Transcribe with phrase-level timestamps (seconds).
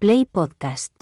[0.00, 0.92] Play Podcast.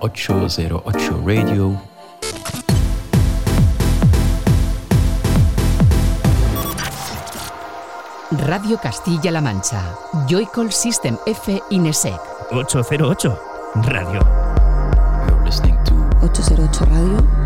[0.00, 1.80] ...808 Radio...
[8.30, 9.96] Radio Castilla-La Mancha.
[10.26, 12.18] Joycall System F Inesec.
[12.50, 13.38] 808
[13.86, 14.20] Radio.
[15.28, 15.94] You're listening to
[16.24, 17.39] 808 Radio.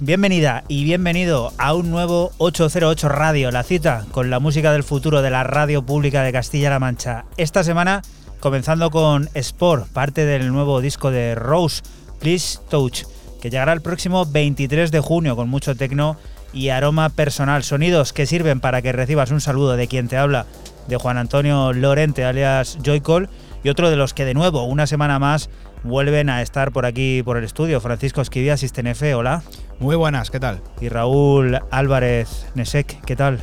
[0.00, 5.22] Bienvenida y bienvenido a un nuevo 808 Radio, la cita con la música del futuro
[5.22, 7.24] de la radio pública de Castilla-La Mancha.
[7.36, 8.02] Esta semana
[8.38, 11.82] comenzando con Sport, parte del nuevo disco de Rose,
[12.20, 13.04] Please Touch,
[13.40, 16.16] que llegará el próximo 23 de junio con mucho tecno
[16.52, 20.46] y aroma personal, sonidos que sirven para que recibas un saludo de quien te habla,
[20.86, 23.28] de Juan Antonio Lorente, alias Joycall,
[23.64, 25.50] y otro de los que de nuevo, una semana más,
[25.82, 27.80] vuelven a estar por aquí, por el estudio.
[27.80, 29.42] Francisco Esquivia, Sistenefe, hola.
[29.80, 30.60] Muy buenas, ¿qué tal?
[30.80, 33.40] Y Raúl Álvarez Nesek, ¿qué tal?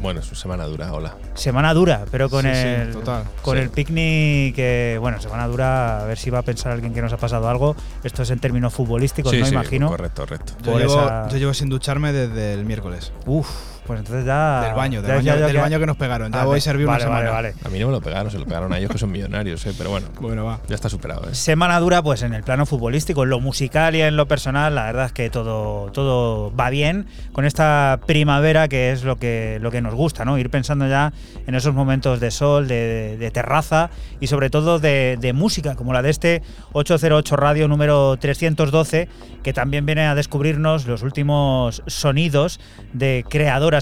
[0.00, 1.16] Bueno, es semana dura, hola.
[1.34, 3.24] Semana dura, pero con Sí, sí, el total.
[3.42, 3.62] con Sí.
[3.64, 7.12] el picnic que bueno, semana dura, a ver si va a pensar alguien que nos
[7.12, 7.74] ha pasado algo.
[8.04, 9.88] Esto es en términos futbolísticos, sí, no sí, imagino.
[9.88, 10.52] Correcto, correcto.
[10.62, 13.12] Yo Por llevo, esa- yo llevo sin ducharme desde el miércoles.
[13.26, 13.48] Uf,
[13.86, 16.32] pues entonces ya del baño, del, ya- baño, ya- ya- del baño que nos pegaron.
[16.32, 17.34] Ya Ah, voy a servir vale, una vale, semana.
[17.50, 17.54] vale.
[17.64, 19.72] A mí no me lo pegaron, se lo pegaron a ellos que son millonarios, ¿eh?
[19.76, 20.60] pero bueno, Bueno, va.
[20.68, 21.28] ya está superado.
[21.28, 21.34] ¿eh?
[21.34, 24.84] Semana dura, pues en el plano futbolístico, en lo musical y en lo personal, la
[24.84, 29.70] verdad es que todo, todo va bien con esta primavera que es lo que, lo
[29.70, 30.38] que nos gusta, ¿no?
[30.38, 31.12] Ir pensando ya
[31.46, 33.90] en esos momentos de sol, de, de terraza
[34.20, 36.42] y sobre todo de, de música, como la de este
[36.72, 39.08] 808 Radio número 312,
[39.42, 42.60] que también viene a descubrirnos los últimos sonidos
[42.92, 43.24] de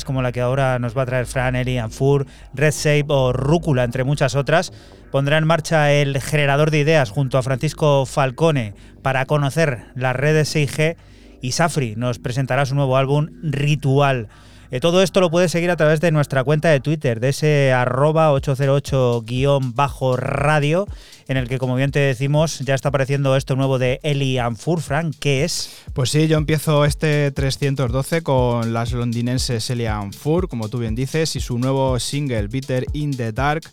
[0.05, 3.83] como la que ahora nos va a traer Fran, Eli, Anfur, Red Shape o Rúcula,
[3.85, 4.73] entre muchas otras
[5.11, 10.55] pondrá en marcha el generador de ideas junto a Francisco Falcone para conocer las redes
[10.55, 10.97] 6G
[11.43, 14.29] y Safri nos presentará su nuevo álbum Ritual.
[14.73, 17.73] Eh, todo esto lo puedes seguir a través de nuestra cuenta de Twitter, de ese
[17.73, 20.87] arroba 808-radio,
[21.27, 24.81] en el que, como bien te decimos, ya está apareciendo esto nuevo de Eli Anfur,
[24.81, 25.83] Frank, ¿qué es?
[25.93, 31.35] Pues sí, yo empiezo este 312 con las londinenses Elian Fur, como tú bien dices,
[31.35, 33.65] y su nuevo single Bitter in the Dark,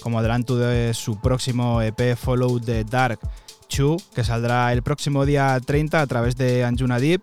[0.00, 3.20] como adelanto de su próximo EP Follow the Dark
[3.74, 7.22] 2, que saldrá el próximo día 30 a través de Anjuna Deep.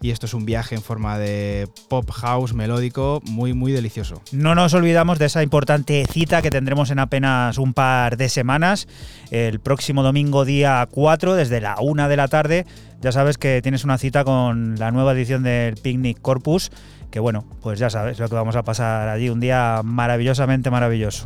[0.00, 4.20] Y esto es un viaje en forma de pop house melódico muy, muy delicioso.
[4.32, 8.86] No nos olvidamos de esa importante cita que tendremos en apenas un par de semanas,
[9.30, 12.66] el próximo domingo día 4, desde la 1 de la tarde.
[13.00, 16.70] Ya sabes que tienes una cita con la nueva edición del Picnic Corpus,
[17.10, 21.24] que bueno, pues ya sabes lo que vamos a pasar allí, un día maravillosamente maravilloso.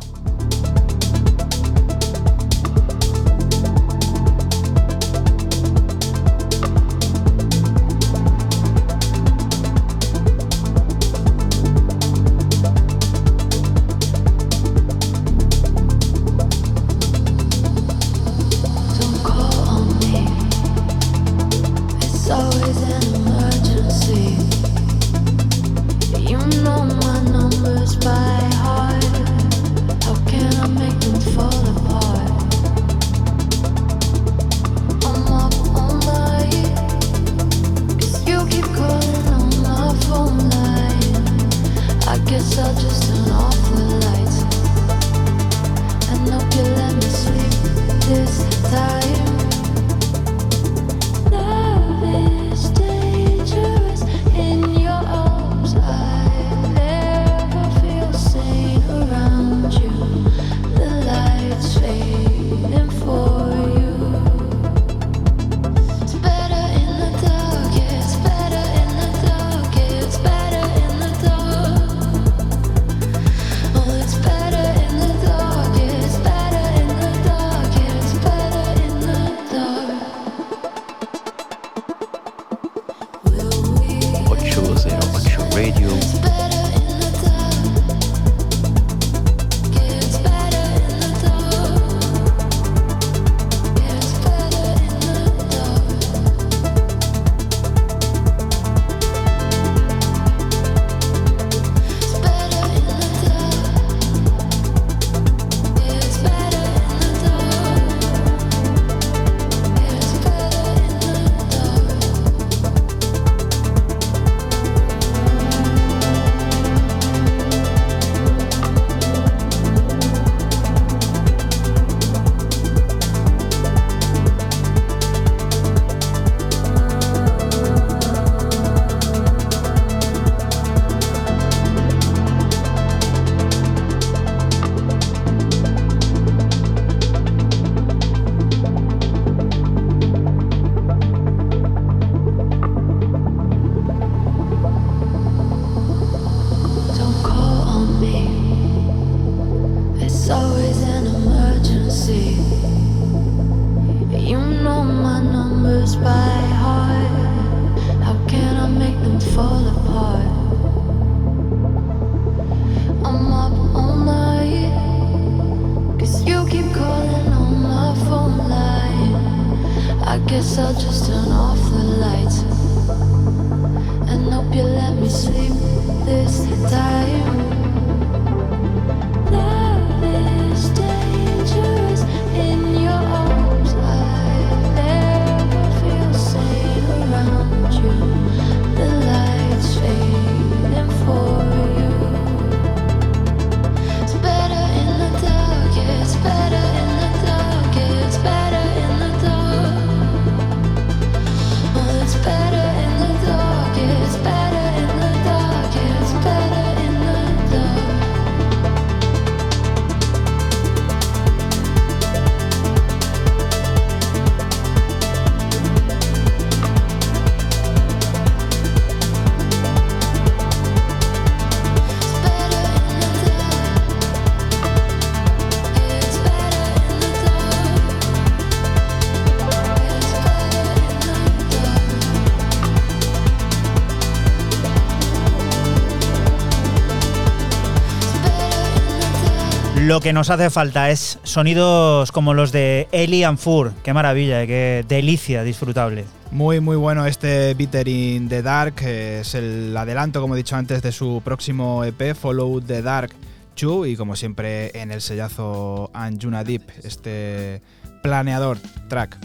[239.89, 243.73] Lo que nos hace falta es sonidos como los de Eli and Fur.
[243.83, 246.05] Qué maravilla, qué delicia disfrutable.
[246.29, 248.75] Muy, muy bueno este Bitter in the Dark.
[248.75, 253.15] que Es el adelanto, como he dicho antes, de su próximo EP, Follow the Dark
[253.59, 253.87] 2.
[253.87, 257.63] Y como siempre, en el sellazo Anjuna Deep, este
[258.03, 259.17] planeador track.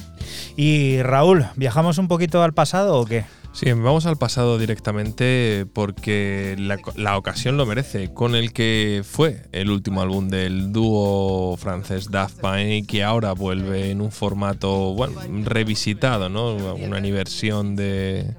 [0.57, 3.27] Y Raúl, ¿viajamos un poquito al pasado o qué?
[3.55, 9.71] Sí, vamos al pasado directamente porque la, ocasión lo merece, con el que fue el
[9.71, 16.29] último álbum del dúo francés Daft Punk que ahora vuelve en un formato, bueno, revisitado,
[16.29, 16.57] ¿no?
[16.75, 18.35] Una versión de,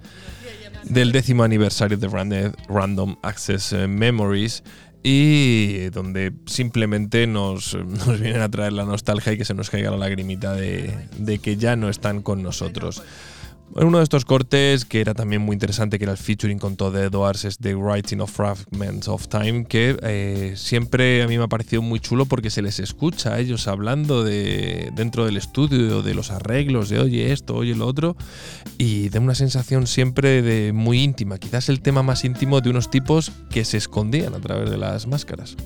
[0.84, 4.64] del décimo aniversario de Random Access Memories
[5.02, 9.92] y donde simplemente nos, nos vienen a traer la nostalgia y que se nos caiga
[9.92, 13.02] la lagrimita de que ya no están con nosotros.
[13.74, 16.96] Uno de estos cortes que era también muy interesante, que era el featuring con Todd
[16.96, 21.48] Edwards, es The Writing of Fragments of Time, que eh, siempre a mí me ha
[21.48, 26.14] parecido muy chulo porque se les escucha a ellos hablando de, dentro del estudio, de
[26.14, 28.16] los arreglos, de oye esto, oye lo otro,
[28.78, 32.90] y da una sensación siempre de muy íntima, quizás el tema más íntimo de unos
[32.90, 35.58] tipos que se escondían a través de las máscaras.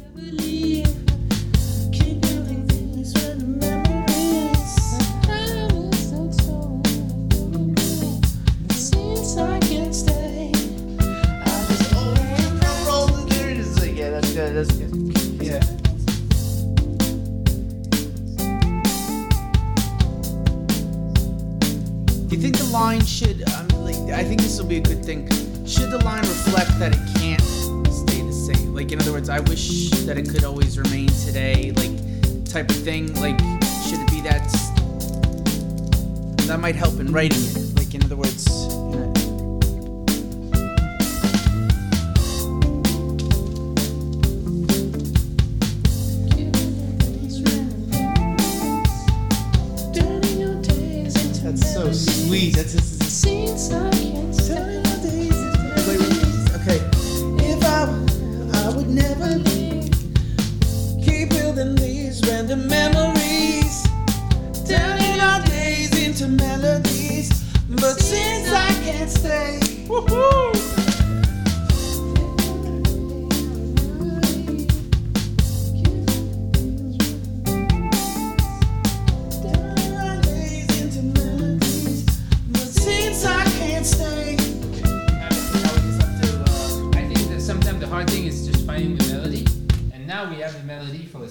[22.69, 23.47] Line should?
[23.49, 25.27] Um, like, I think this will be a good thing.
[25.65, 28.73] Should the line reflect that it can't stay the same?
[28.73, 31.71] Like, in other words, I wish that it could always remain today.
[31.71, 33.13] Like, type of thing.
[33.15, 33.39] Like,
[33.87, 34.47] should it be that?
[36.47, 37.75] That might help in writing it.
[37.75, 38.47] Like, in other words.
[38.47, 39.18] you know,
[52.29, 52.55] sweet.
[52.55, 53.25] That's just,
[56.57, 56.79] okay.
[57.41, 57.87] If I,
[58.53, 59.89] I would never leave.
[61.03, 63.83] Keep building these random memories,
[64.67, 67.29] turning our days into melodies.
[67.67, 70.68] But since I can't stay, woohoo!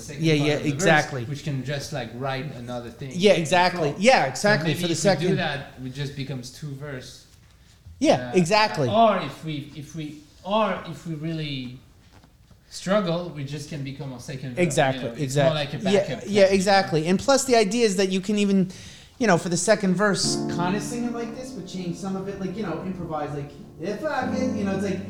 [0.09, 1.25] Second Yeah, yeah, the verse, exactly.
[1.31, 3.11] which can just like write another thing.
[3.15, 3.95] Yeah, exactly.
[3.99, 4.75] Yeah, exactly.
[4.75, 7.27] For the if we do that, it just becomes two verse.
[8.01, 8.89] Yeah, Uh, exactly.
[8.89, 10.07] Or if we if we
[10.45, 11.79] or if we really
[12.71, 14.51] struggle, we just can become a second.
[14.55, 15.03] verse, Exactly.
[15.03, 15.49] You know, it's exactly.
[15.55, 16.25] more like a yeah, backup.
[16.39, 17.07] yeah, exactly.
[17.09, 18.71] And plus, the idea is that you can even,
[19.19, 22.15] you know, for the second verse, kind of sing it like this, but change some
[22.17, 23.51] of it, like you know, improvise, like
[23.81, 25.01] if I can, you know, it's like,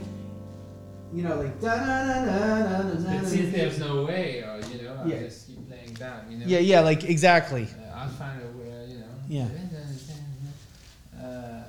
[1.13, 3.19] you know, like da da da da da da.
[3.21, 4.61] But since there's no way, or
[5.05, 5.27] you know, I'll Yeah.
[5.29, 6.25] just keep playing that.
[6.31, 6.45] You know.
[6.47, 7.65] Yeah, yeah, like exactly.
[7.65, 8.87] Uh, I'll find a way.
[8.89, 9.07] You know.
[9.29, 9.49] Yeah.
[11.21, 11.63] Uh,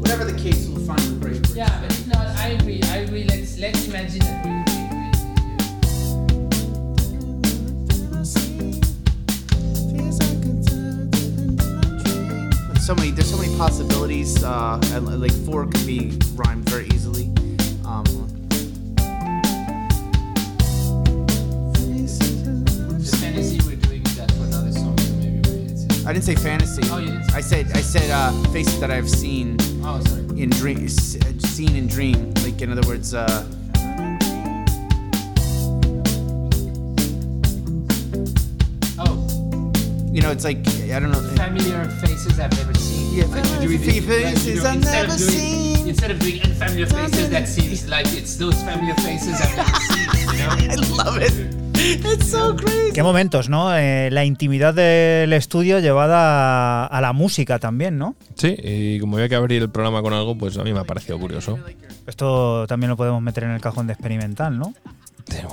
[0.00, 1.36] Whatever the case, we'll find the great.
[1.46, 1.56] verse.
[1.56, 2.80] Yeah, but if not, I agree.
[2.84, 3.24] I agree.
[3.24, 4.50] Let's let's imagine that we.
[4.50, 4.62] we,
[9.92, 10.06] we
[12.68, 13.10] Feels so many.
[13.10, 14.42] There's so many possibilities.
[14.42, 17.32] Uh, and, like four could be rhymed very easily.
[17.84, 18.04] Um,
[26.06, 26.82] I didn't say fantasy.
[26.86, 27.32] Oh, you didn't.
[27.34, 30.40] I said I said uh, faces that I've seen Oh, sorry.
[30.40, 32.32] in dream, seen in dream.
[32.44, 33.26] Like in other words, uh,
[38.98, 39.14] Oh,
[40.12, 41.20] you know, it's like I don't know.
[41.36, 43.14] familiar faces I've never seen.
[43.14, 45.88] Yeah, Like, familiar you do it- faces I've instead of never doing- seen.
[45.88, 50.30] Instead of doing unfamiliar faces, that seems like it's those familiar faces I've never seen.
[50.30, 50.82] You know?
[50.98, 51.55] I love it.
[52.12, 52.92] It's so crazy.
[52.94, 53.76] Qué momentos, ¿no?
[53.76, 58.14] Eh, la intimidad del estudio llevada a, a la música también, ¿no?
[58.34, 60.84] Sí, y como había que abrir el programa con algo, pues a mí me ha
[60.84, 61.58] parecido curioso.
[62.06, 64.72] Esto también lo podemos meter en el cajón de experimental, ¿no?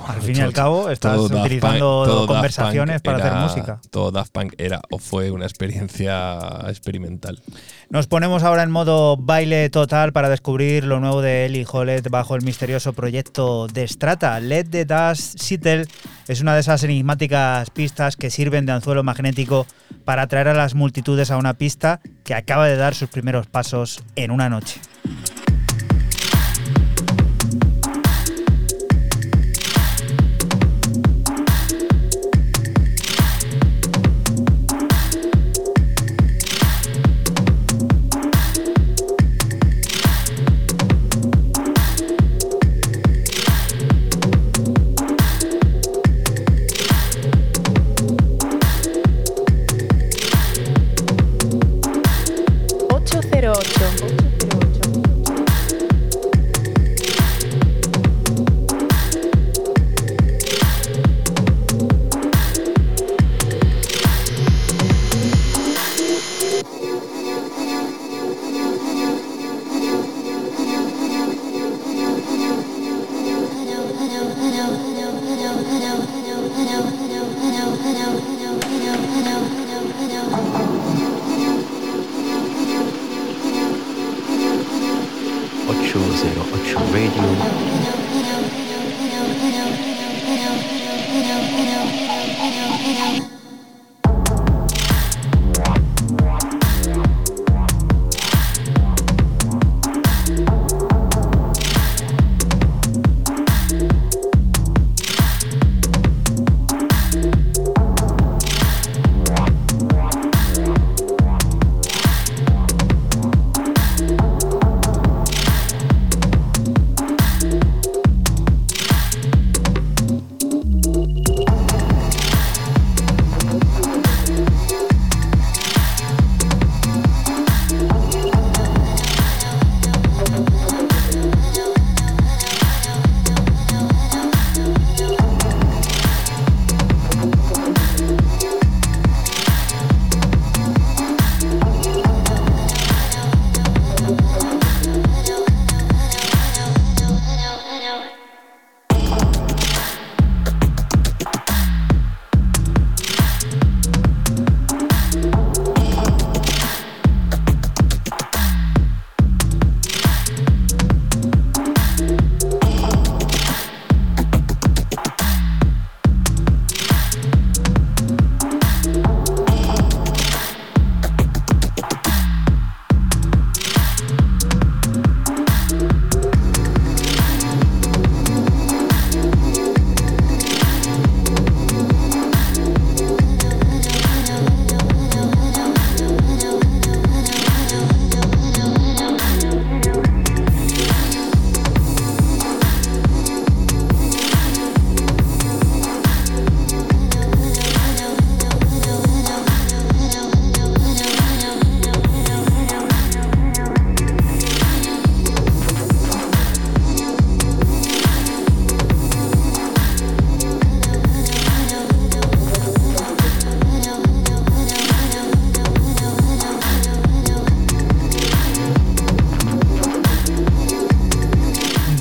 [0.06, 3.80] Al fin y al cabo, estás utilizando Punk- conversaciones para hacer música.
[3.90, 6.38] Todo Daft Punk era o fue una experiencia
[6.68, 7.42] experimental.
[7.90, 12.36] Nos ponemos ahora en modo baile total para descubrir lo nuevo de Ellie Hollet bajo
[12.36, 14.38] el misterioso proyecto de Strata.
[14.40, 15.86] Let the Dust Settle
[16.28, 19.66] es una de esas enigmáticas pistas que sirven de anzuelo magnético
[20.04, 24.02] para atraer a las multitudes a una pista que acaba de dar sus primeros pasos
[24.16, 24.80] en una noche.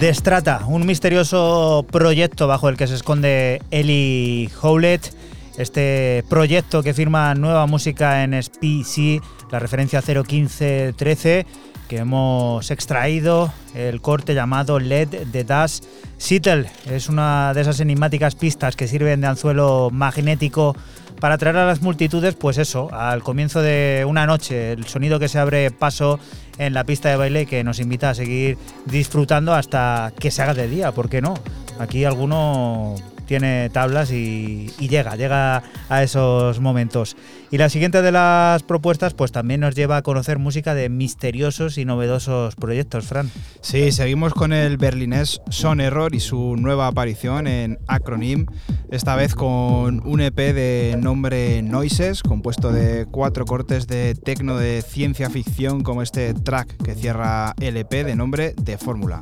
[0.04, 5.16] Destrata, un misterioso proyecto bajo el que se esconde Ellie Howlett.
[5.58, 11.46] Este proyecto que firma nueva música en SPC, la referencia 01513,
[11.88, 15.80] que hemos extraído el corte llamado Led the Dash
[16.18, 16.70] Settle.
[16.86, 20.76] Es una de esas enigmáticas pistas que sirven de anzuelo magnético
[21.22, 25.30] para atraer a las multitudes, pues eso, al comienzo de una noche, el sonido que
[25.30, 26.20] se abre paso
[26.58, 30.54] en la pista de baile que nos invita a seguir disfrutando hasta que se haga
[30.54, 31.34] de día, ¿por qué no?
[31.80, 37.16] Aquí alguno tiene tablas y, llega, llega a esos momentos.
[37.52, 41.78] Y la siguiente de las propuestas, pues también nos lleva a conocer música de misteriosos
[41.78, 43.30] y novedosos proyectos, Fran.
[43.62, 48.48] Sí, seguimos con el berlinés Son Error y su nueva aparición en Acronym,
[48.92, 54.82] esta vez con un EP de nombre Noises, compuesto de cuatro cortes de tecno de
[54.82, 59.22] ciencia ficción, como este track que cierra el EP de nombre de Fórmula.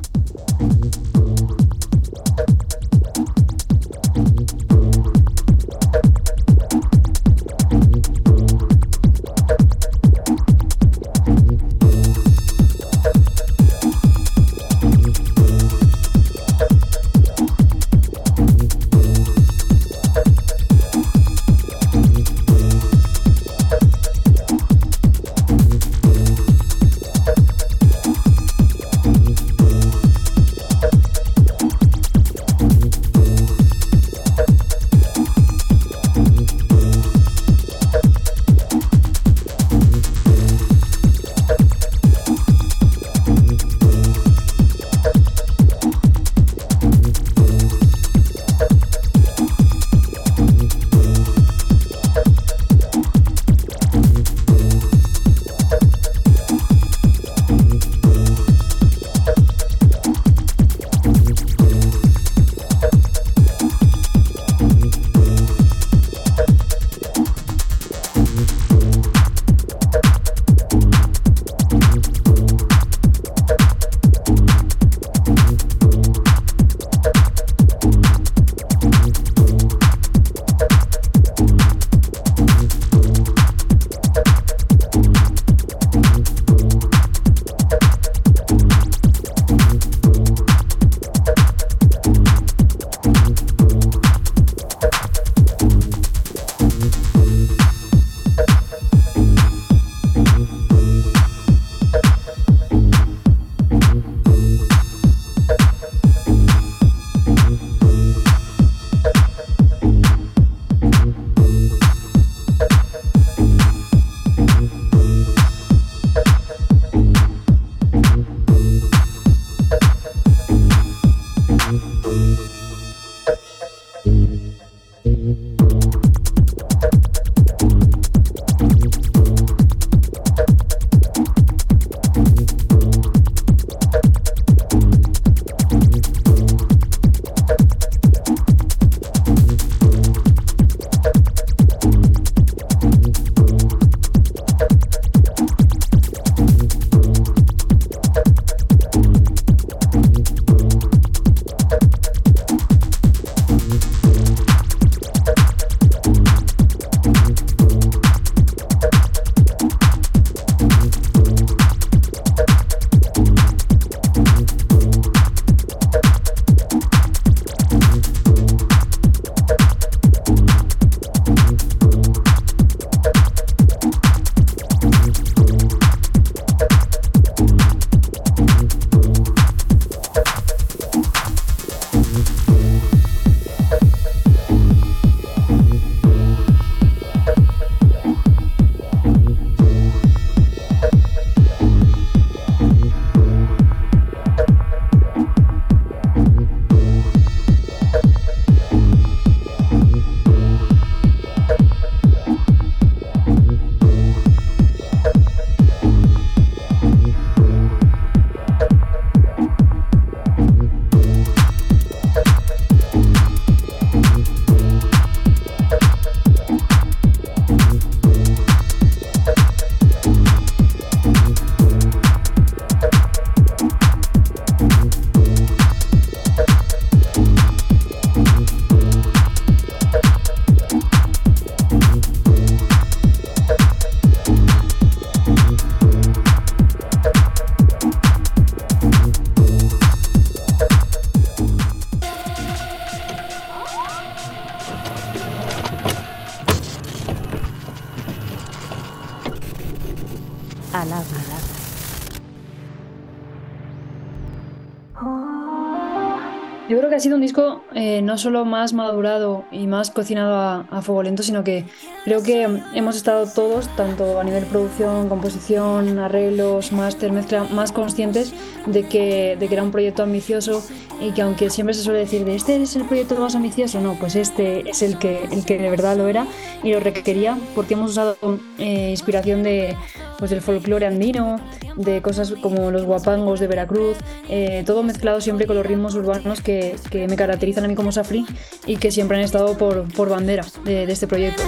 [258.12, 261.64] No solo más madurado y más cocinado a, fuego lento, sino que
[262.04, 262.42] creo que
[262.74, 268.34] hemos estado todos, tanto a nivel producción, composición, arreglos, máster, mezcla, más conscientes
[268.66, 270.62] de que, de que era un proyecto ambicioso
[271.00, 273.94] y que aunque siempre se suele decir de este es el proyecto más ambicioso, no,
[273.94, 276.26] pues este es el que, el que de verdad lo era
[276.62, 278.18] y lo requería porque hemos usado
[278.58, 279.74] eh, inspiración de,
[280.18, 281.40] pues, del folclore andino,
[281.76, 283.96] de cosas como los guapangos de Veracruz,
[284.34, 287.92] eh, todo mezclado siempre con los ritmos urbanos que, que, me caracterizan a mí como
[287.92, 288.24] Safri
[288.64, 291.42] y que siempre han estado por, por bandera de, este proyecto.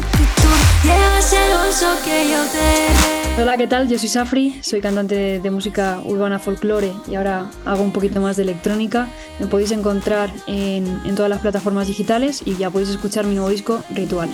[3.41, 3.89] Hola, ¿qué tal?
[3.89, 8.37] Yo soy Safri, soy cantante de, música urbana folclore y ahora hago un poquito más
[8.37, 9.09] de electrónica.
[9.41, 13.49] Me podéis encontrar en, en todas las plataformas digitales y ya podéis escuchar mi nuevo
[13.49, 14.29] disco Ritual.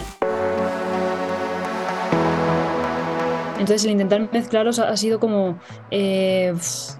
[3.60, 5.58] Entonces el intentar mezclaros ha sido como
[5.90, 6.54] eh,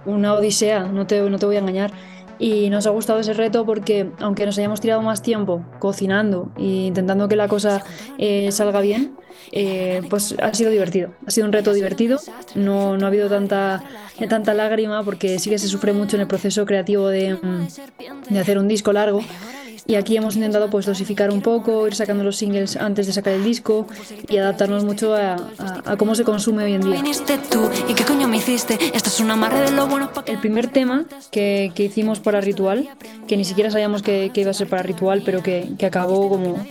[0.05, 1.91] una odisea, no te, no te voy a engañar.
[2.37, 6.87] Y nos ha gustado ese reto porque aunque nos hayamos tirado más tiempo cocinando e
[6.87, 7.83] intentando que la cosa
[8.17, 9.15] eh, salga bien,
[9.51, 11.13] eh, pues ha sido divertido.
[11.25, 12.19] Ha sido un reto divertido.
[12.53, 13.83] No, no ha habido tanta,
[14.29, 17.37] tanta lágrima porque sí que se sufre mucho en el proceso creativo de,
[18.29, 19.21] de hacer un disco largo.
[19.91, 23.33] Y aquí hemos intentado pues dosificar un poco, ir sacando los singles antes de sacar
[23.33, 23.87] el disco
[24.29, 27.03] y adaptarnos mucho a, a, a cómo se consume hoy en día.
[30.25, 32.87] El primer tema que, que, hicimos para Ritual,
[33.27, 36.29] que ni siquiera sabíamos que, que iba a ser para Ritual, pero que, que acabó
[36.29, 36.65] como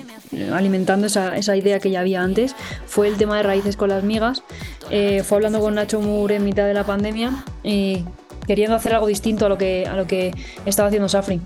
[0.54, 2.56] alimentando esa, esa, idea que ya había antes,
[2.86, 4.42] fue el tema de Raíces con las migas.
[4.88, 8.02] Eh, fue hablando con Nacho Moore en mitad de la pandemia y
[8.46, 10.32] queriendo hacer algo distinto a lo que, a lo que
[10.64, 11.38] estaba haciendo Safri.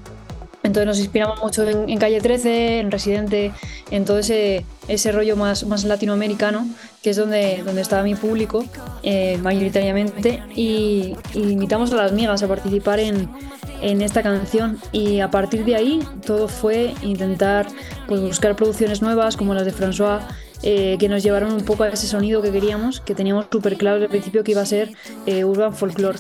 [0.64, 3.53] Entonces nos inspiramos mucho en, en, Calle 13, en Residente,
[3.90, 6.66] en todo ese, ese rollo más, más latinoamericano,
[7.03, 8.64] que es donde, donde estaba mi público
[9.03, 13.29] eh, mayoritariamente, y, y, invitamos a las migas a participar en,
[13.83, 14.79] en, esta canción.
[14.90, 17.66] Y a partir de ahí todo fue intentar
[18.09, 20.22] pues, buscar producciones nuevas como las de François.
[20.66, 23.96] Eh, que nos llevaron un poco a ese sonido que queríamos, que teníamos súper claro
[23.96, 24.92] desde el principio que iba a ser
[25.27, 26.18] eh, Urban Folklore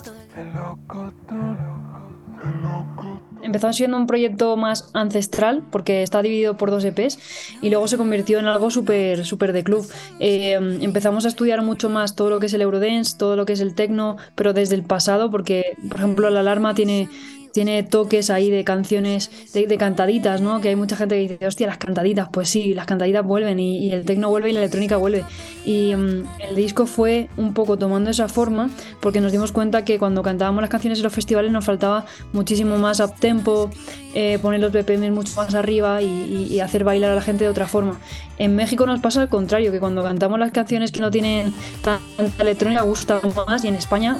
[3.44, 7.18] empezó siendo un proyecto más ancestral porque está dividido por dos EPs
[7.60, 9.86] y luego se convirtió en algo súper súper de club.
[10.20, 13.52] Eh, empezamos a estudiar mucho más todo lo que es el Eurodance, todo lo que
[13.52, 17.08] es el techno, pero desde el pasado porque, por ejemplo, la alarma tiene
[17.54, 20.60] tiene toques ahí de canciones, de, cantaditas, ¿no?
[20.60, 23.78] Que hay mucha gente que dice, hostia, las cantaditas, pues sí, las cantaditas vuelven y,
[23.78, 25.24] y el tecno vuelve y la electrónica vuelve.
[25.64, 30.00] Y um, el disco fue un poco tomando esa forma porque nos dimos cuenta que
[30.00, 33.70] cuando cantábamos las canciones en los festivales nos faltaba muchísimo más up tempo,
[34.16, 37.50] eh, poner los BPM mucho más arriba y, y, hacer bailar a la gente de
[37.50, 37.98] otra forma.
[38.38, 42.42] En México nos pasa al contrario, que cuando cantamos las canciones que no tienen tanta
[42.42, 44.16] electrónica gustan más y en España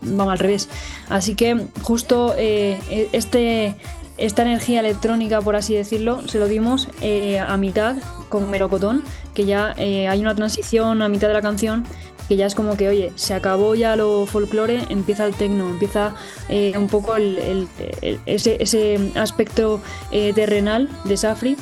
[0.00, 0.68] van al revés.
[1.08, 3.76] Así que justo eh, este,
[4.18, 7.94] esta energía electrónica, por así decirlo, se lo dimos eh, a mitad
[8.28, 11.84] con Melocotón, que ya hay una transición a mitad de la canción
[12.28, 16.14] que ya es como que, oye, se acabó ya lo folclore, empieza el tecno, empieza
[16.48, 17.68] eh, un poco el, el,
[18.02, 21.56] el, ese, ese, aspecto eh, terrenal de Safri,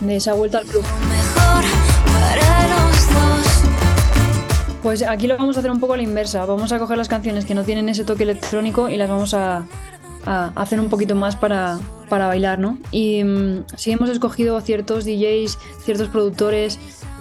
[0.00, 0.84] de esa vuelta al club.
[4.82, 6.44] Pues aquí lo vamos a hacer un poco a la inversa.
[6.46, 9.66] Vamos a coger las canciones que no tienen ese toque electrónico y las vamos a,
[10.26, 11.78] a hacer un poquito más para,
[12.08, 12.78] para bailar, ¿no?
[12.90, 16.78] Y um, sí hemos escogido ciertos DJs, ciertos productores,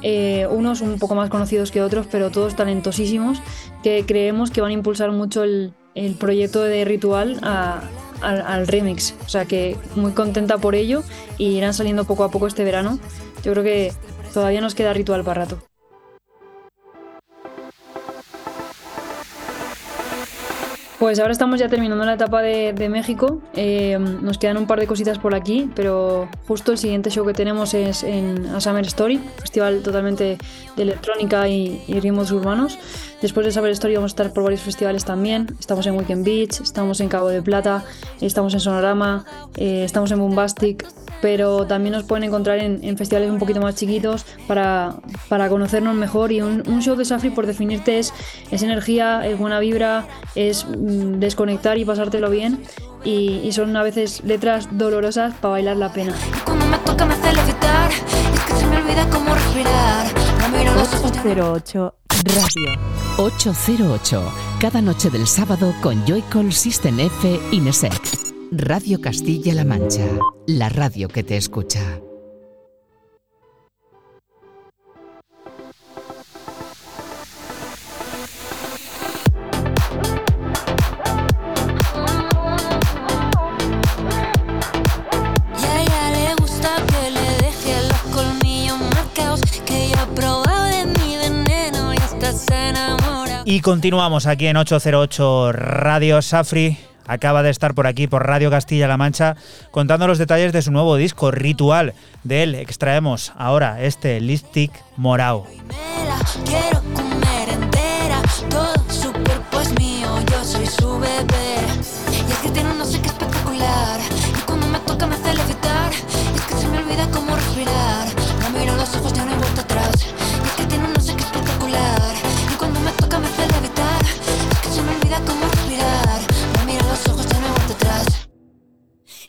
[0.07, 3.41] eh, unos un poco más conocidos que otros, pero todos talentosísimos,
[3.81, 7.81] que creemos que van a impulsar mucho el, el proyecto de Ritual a,
[8.21, 9.15] al, al, remix.
[9.25, 11.03] O sea que muy contenta por ello
[11.39, 12.99] y irán saliendo poco a poco este verano.
[13.43, 13.93] Yo creo que
[14.31, 15.74] todavía nos queda Ritual para rato.
[20.97, 23.41] Pues ahora estamos ya terminando la etapa de, de México.
[23.53, 27.33] Eh, nos quedan un par de cositas por aquí, pero justo el siguiente show que
[27.33, 30.37] tenemos es en A Summer Story, festival totalmente
[30.77, 32.79] de electrónica y, y ritmos urbanos.
[33.25, 35.47] Después de Summer Story vamos a estar por varios festivales también.
[35.59, 37.83] Estamos en Weekend Beach, estamos en Cabo de Plata,
[38.21, 39.25] estamos en Sonorama,
[39.57, 40.85] eh, estamos en Bombastic,
[41.23, 46.31] pero también nos pueden encontrar en, festivales un poquito más chiquitos para, para conocernos mejor.
[46.31, 48.13] Y un, show de Safri, por definirte, es,
[48.51, 52.59] es energía, es buena vibra, es mm, desconectar y pasártelo bien.
[53.03, 56.13] Y, y, son a veces letras dolorosas para bailar la pena.
[56.45, 60.24] Cuando me toca me hace levitar, es que se me olvida cómo respirar.
[60.75, 61.95] 808
[62.35, 62.79] Radio.
[63.17, 64.23] 808,
[64.59, 67.93] cada noche del sábado con Joycall System F Inesec.
[68.51, 70.05] Radio Castilla-La Mancha,
[70.47, 72.04] la radio que te escucha.
[93.55, 96.77] Y continuamos aquí en 808 Radio Safri.
[97.07, 99.37] Acaba de estar por aquí, por Radio Castilla-La Mancha,
[99.71, 101.93] contando los detalles de su nuevo disco, Ritual.
[102.25, 105.47] De él extraemos ahora este lipstick morao.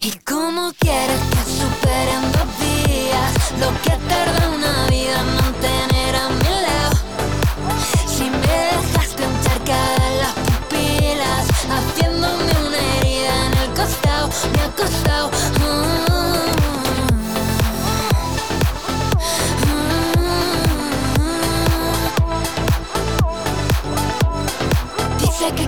[0.06, 6.14] ¿Y cómo quieres que supere en dos días lo que tarda una vida en mantener
[6.14, 6.96] a mi lado?
[8.06, 14.62] Si me dejaste encharcada en las pupilas, haciéndome una herida en el costado, me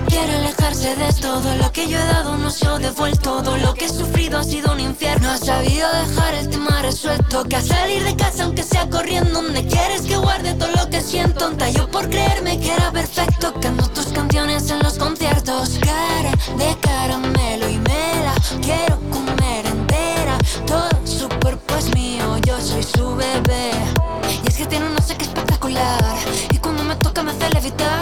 [0.09, 3.41] quiere alejarse de todo lo que yo he dado, no se ha devuelto.
[3.43, 5.29] Todo lo que he sufrido ha sido un infierno.
[5.29, 7.43] Ha sabido dejar el tema resuelto.
[7.43, 11.01] Que a salir de casa, aunque sea corriendo, donde quieres que guarde todo lo que
[11.01, 11.39] siento.
[11.39, 13.53] Tonta por creerme que era perfecto.
[13.61, 15.79] Canto tus canciones en los conciertos.
[15.79, 20.37] Cara de caramelo y me la quiero comer entera.
[20.65, 23.71] Todo su cuerpo es mío, yo soy su bebé.
[24.43, 26.15] Y es que tiene un no sé qué espectacular.
[26.51, 28.01] Y cuando me toca me hace levitar.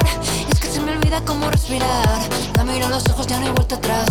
[0.78, 2.20] Se me olvida cómo respirar.
[2.56, 4.10] La miro a los ojos, ya no hay vuelta atrás.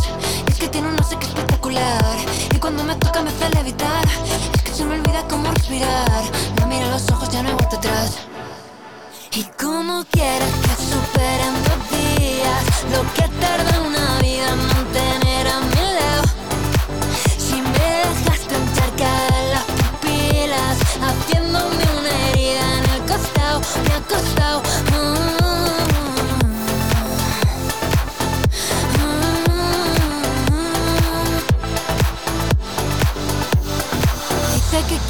[0.48, 2.16] Y es que tiene un no sé qué espectacular.
[2.52, 4.04] Y cuando me toca me hace levitar.
[4.52, 6.24] Es que se me olvida cómo respirar.
[6.58, 8.18] La miro a los ojos, ya no hay vuelta atrás.
[9.32, 15.46] Y como quieras que supere en dos días lo que tarda una vida en mantener
[15.46, 16.24] a mi lado.
[17.38, 24.00] Si me dejaste encharcada en las pupilas, haciéndome una herida en el costado, me ha
[24.00, 25.45] costado.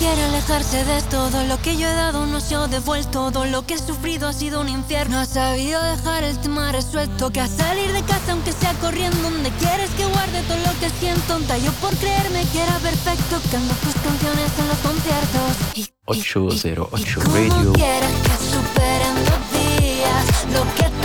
[0.07, 3.33] Quiere alejarse de todo lo que yo he dado no se ha devuelto.
[3.33, 5.19] Todo lo que he sufrido ha sido un infierno.
[5.19, 7.31] Ha sabido dejar el tema resuelto.
[7.31, 10.91] Que a salir de casa aunque sea corriendo donde quieres que guarde todo lo que
[11.01, 11.23] siento.
[11.27, 15.51] Tonta yo por creerme que era perfecto canto tus canciones en los conciertos.
[15.75, 17.73] Y 808 ¿Cómo Radio.
[17.73, 20.96] quieres que supere en dos días lo que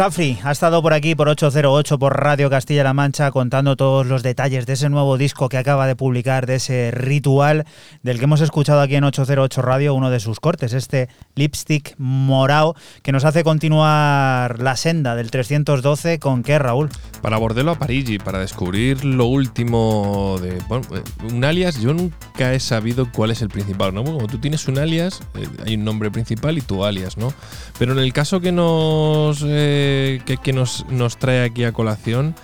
[0.00, 4.64] Safri ha estado por aquí por 808 por Radio Castilla-La Mancha contando todos los detalles
[4.64, 7.66] de ese nuevo disco que acaba de publicar, de ese ritual
[8.02, 12.74] del que hemos escuchado aquí en 808 Radio, uno de sus cortes, este lipstick morao
[13.02, 16.88] que nos hace continuar la senda del 312 con qué, Raúl.
[17.22, 20.58] Para Bordello a Parigi, para descubrir lo último de.
[20.68, 24.04] Bueno, eh, un alias, yo nunca he sabido cuál es el principal, ¿no?
[24.04, 27.32] Como tú tienes un alias, eh, hay un nombre principal y tu alias, ¿no?
[27.78, 29.44] Pero en el caso que nos.
[29.46, 32.34] eh, que, que nos, nos trae aquí a colación.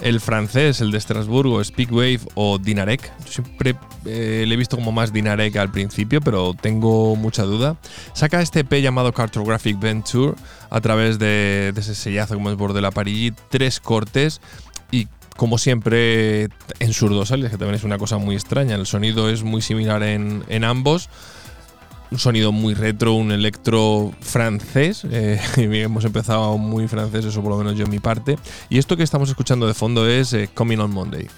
[0.00, 3.10] El francés, el de Estrasburgo, Speakwave o Dinarek.
[3.24, 7.76] Yo siempre eh, le he visto como más Dinarek al principio, pero tengo mucha duda.
[8.12, 10.34] Saca este EP llamado Cartographic Venture
[10.70, 14.40] a través de, ese sellazo como es Bordel Parigi, tres cortes
[14.90, 16.48] y como siempre
[16.78, 18.74] en surdosales, que también es una cosa muy extraña.
[18.74, 21.08] El sonido es muy similar en ambos.
[22.10, 25.04] Un sonido muy retro, un electro francés.
[25.10, 28.36] eh, hemos empezado muy francés, eso por lo menos yo en mi parte.
[28.68, 31.28] Y esto que estamos escuchando de fondo es eh, Coming on Monday.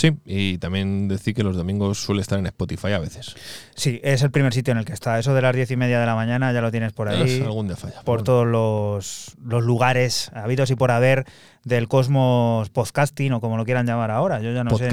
[0.00, 3.36] Sí, y también decir que los domingos suele estar en Spotify a veces.
[3.74, 5.18] Sí, es el primer sitio en el que está.
[5.18, 7.20] Eso de las diez y media de la mañana ya lo tienes por ahí.
[7.20, 8.00] Es algún día falla.
[8.00, 11.26] Por todos los, los lugares habidos y por haber
[11.64, 14.40] del cosmos podcasting o como lo quieran llamar ahora.
[14.40, 14.90] Yo ya no sé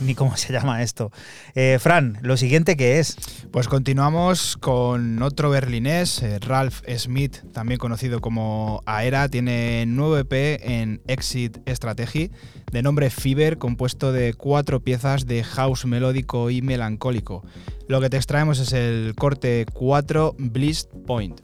[0.00, 1.10] ni, cómo se llama esto.
[1.54, 3.16] Eh, Fran, lo siguiente que es.
[3.50, 10.60] Pues continuamos con otro berlinés, eh, Ralph Smith, también conocido como Aera, tiene nuevo EP
[10.62, 12.30] en Exit Strategy,
[12.70, 17.44] de nombre Fever, compuesto de cuatro piezas de house melódico y melancólico.
[17.88, 21.40] Lo que te extraemos es el corte 4 Bliss Point.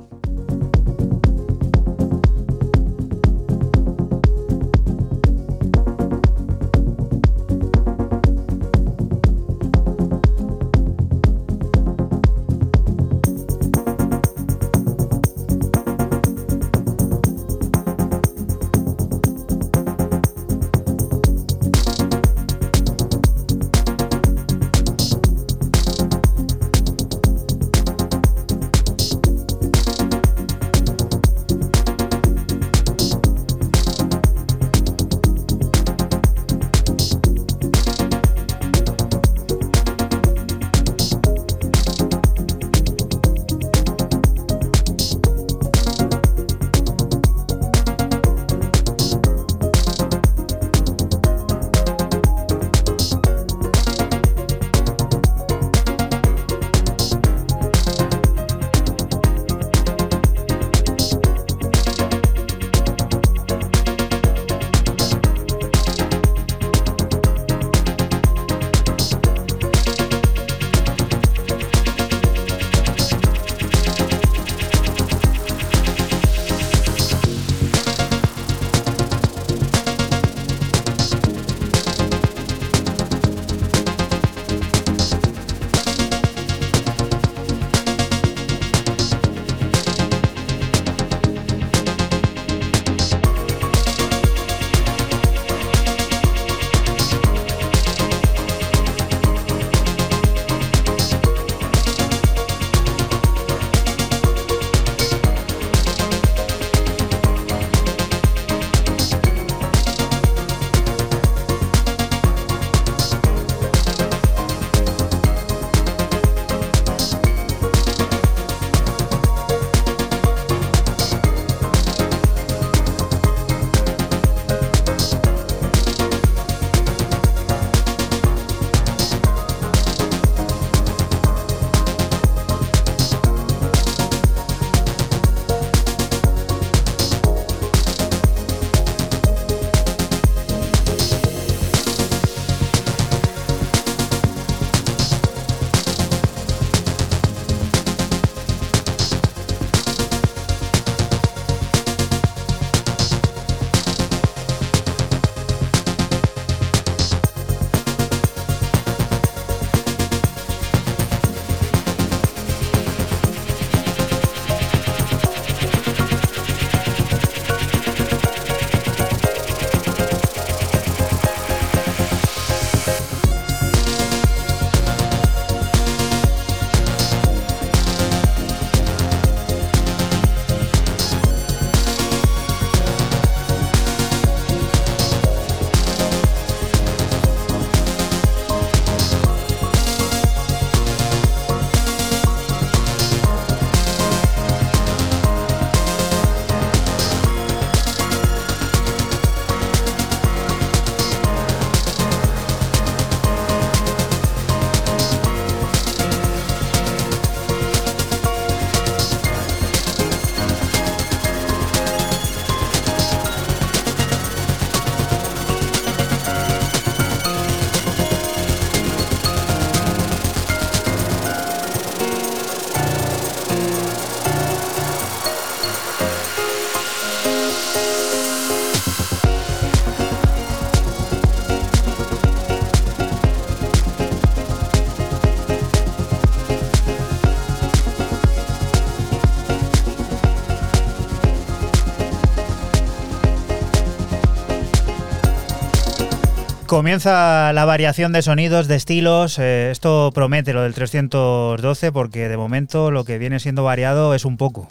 [246.80, 249.38] Comienza la variación de sonidos, de estilos.
[249.38, 254.26] eh, esto promete lo del 312 porque de momento lo que viene siendo variado es
[254.26, 254.68] un poco.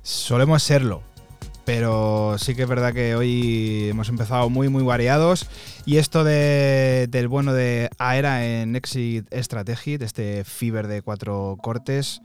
[0.00, 1.02] Solemos serlo,
[1.66, 5.46] pero sí que es verdad que hoy hemos empezado muy, muy variados.
[5.84, 11.58] Y esto de- del bueno de Aera en Exit Strategy, de este Fever de cuatro
[11.60, 12.22] cortes,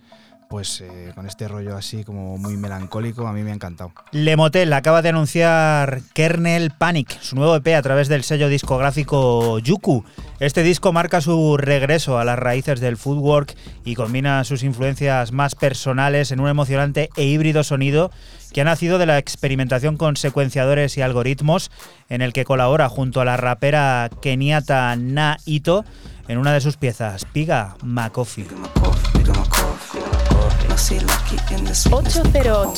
[0.49, 3.93] pues eh, con este rollo así como muy melancólico, a mí me ha encantado.
[4.11, 10.03] Lemotel acaba de anunciar Kernel Panic, su nuevo EP a través del sello discográfico Yuku.
[10.39, 15.53] Este disco marca su regreso a las raíces del footwork y combina sus influencias más
[15.53, 18.09] personales en un emocionante e híbrido sonido
[18.51, 21.69] que ha nacido de la experimentación con secuenciadores y algoritmos,
[22.09, 25.85] en el que colabora junto a la rapera keniata Na Ito
[26.27, 28.47] en una de sus piezas, Piga Makofi.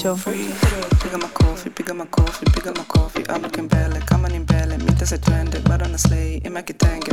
[0.02, 1.00] 808.
[1.02, 3.24] Pick up my coffee, pick up my coffee, pick up my coffee.
[3.30, 4.78] I'm looking belly, coming in belly.
[4.78, 6.42] Mientras se trende, but on a sleigh.
[6.44, 6.64] In my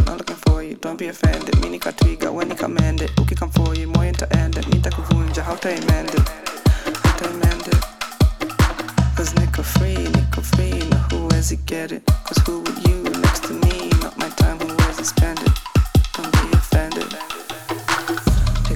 [0.07, 0.75] not looking for you.
[0.77, 1.61] Don't be offended.
[1.61, 3.11] Mini katwiga, when you command it.
[3.17, 4.61] Uki come for you, moyo itaende.
[4.71, 6.29] Nita kuvunja, how to amend it.
[7.03, 7.85] How to amend it.
[9.17, 10.79] Cause nickel free, nickel free.
[10.91, 12.03] Now who has it get it?
[12.25, 13.91] Cause who with you next to me?
[14.03, 15.53] Not my time, who has it spend it?
[16.15, 17.15] Don't be offended.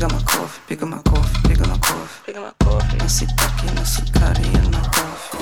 [0.03, 2.23] Pick up my coffee, pick up my coffee, pick up my coffee.
[2.27, 2.97] Pick up my coffee.
[2.97, 5.39] No sitaki, no sukari in my coffee.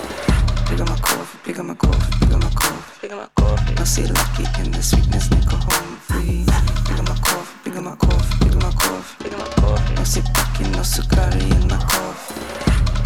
[0.68, 3.00] Pick up my coffee, pick up my coffee, pick up my coffee.
[3.00, 3.74] Pick up my coffee.
[3.76, 6.44] No see lucky in the sweetness, nickel home free.
[6.84, 9.24] Pick up my coffee, pick up my coffee, pick up my coffee.
[9.24, 9.94] Pick up my coffee.
[9.94, 12.34] No sitaki, no sukari in my coffee.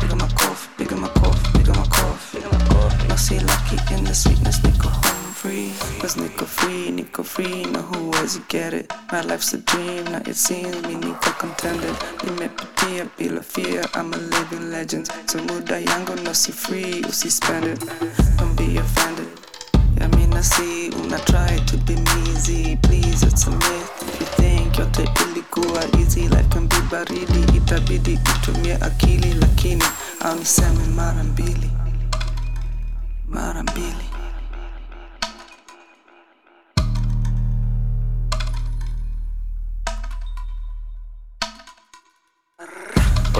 [0.01, 2.37] Pick up my coffee, pick up my coffee, pick up my coffee.
[2.37, 3.07] Pick up my coffee.
[3.07, 5.73] No see lucky in the sweetness, nickel home free.
[6.01, 7.65] Cause nickel free, nickel free.
[7.65, 8.91] Now who was you get it?
[9.13, 11.95] My life's a dream, now it seems me nickel contended.
[12.25, 15.07] Nimepitia bila fear, I'm a living legend.
[15.27, 17.81] So muda yangu no si free, usi spend it.
[18.39, 19.29] Don't be offended.
[20.01, 21.95] I mean I see una try to be
[22.31, 22.77] easy.
[22.83, 23.91] Please, it's a myth.
[24.09, 27.57] If you think yote ilikuwa easy, life can be baridi.
[27.57, 29.83] Itabidi utumie akili, lakini
[30.39, 31.71] niseme mara mbili,
[33.29, 34.14] mara mbili.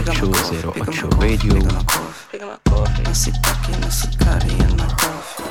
[0.07, 1.55] Ocho Radio.
[2.31, 5.43] Pick up my coffee, no sitaki, no sukari in my coffee.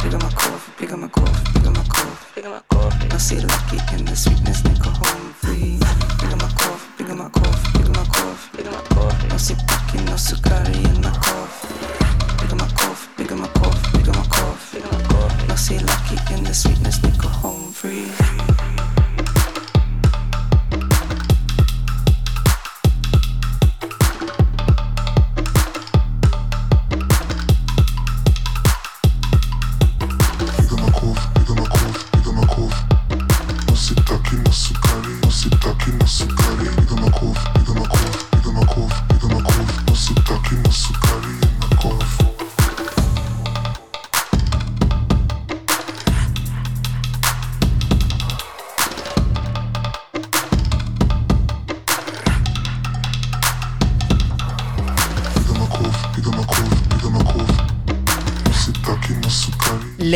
[0.00, 2.60] Pick up my coffee, pick up my coffee, pick up my coffee, pick up my
[2.68, 3.08] coffee.
[3.08, 5.80] No see lucky in the sweetness, nickel home free.
[6.20, 8.82] Pick up my coffee, pick up my coffee, pick up my coffee, pick up my
[8.94, 9.26] coffee.
[9.26, 11.74] No sitaki, no sukari in my coffee.
[12.38, 15.02] Pick up my coffee, pick up my coffee, pick up my coffee, pick up my
[15.02, 15.46] coffee.
[15.48, 17.09] No see lucky in the sweetness, nickel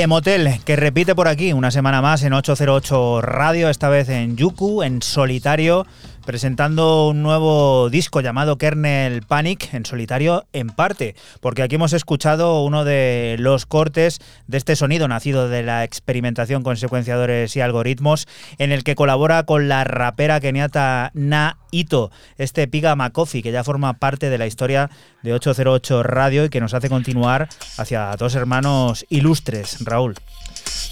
[0.04, 4.82] Lemotel, que repite por aquí una semana más en 808 Radio, esta vez en Yuku,
[4.82, 5.86] en solitario,
[6.24, 12.62] presentando un nuevo disco llamado Kernel Panic, en solitario en parte, porque aquí hemos escuchado
[12.64, 18.26] uno de los cortes de este sonido nacido de la experimentación con secuenciadores y algoritmos,
[18.58, 23.64] en el que colabora con la rapera keniata Na Ito, este Piga Makofi, que ya
[23.64, 24.90] forma parte de la historia
[25.22, 30.14] de 808 Radio y que nos hace continuar hacia dos hermanos ilustres, Raúl.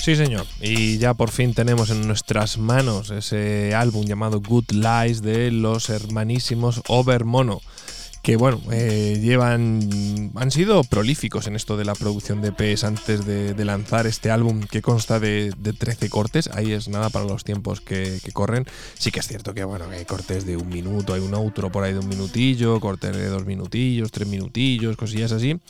[0.02, 0.46] Sí, señor.
[0.60, 5.90] Y ya por fin tenemos en nuestras manos ese álbum llamado Good Lies de los
[5.90, 7.60] hermanísimos Overmono.
[8.20, 10.32] Que bueno, eh, llevan.
[10.34, 14.62] han sido prolíficos en esto de la producción de EPs antes de, lanzar este álbum
[14.62, 16.48] que consta de, de 13 cortes.
[16.52, 18.66] Ahí es nada para los tiempos que, corren.
[18.98, 21.84] Sí que es cierto que bueno, hay cortes de un minuto, hay un outro por
[21.84, 25.60] ahí de un minutillo, cortes de dos minutillos, tres minutillos, cosillas así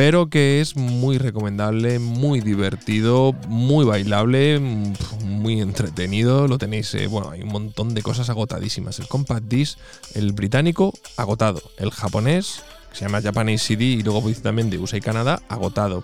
[0.00, 6.48] pero que es muy recomendable, muy divertido, muy bailable, muy entretenido.
[6.48, 8.98] Lo tenéis, eh, bueno, hay un montón de cosas agotadísimas.
[8.98, 9.78] El Compact Disc,
[10.14, 11.60] el británico, agotado.
[11.76, 16.02] El japonés, que se llama Japanese CD, y luego también de USA y Canadá, agotado.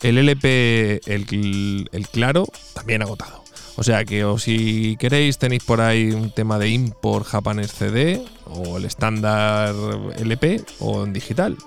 [0.00, 3.44] El LP, el claro, también agotado.
[3.76, 8.24] O sea que o si queréis tenéis por ahí un tema de import Japanese CD
[8.46, 9.74] o el estándar
[10.16, 11.58] LP o en digital.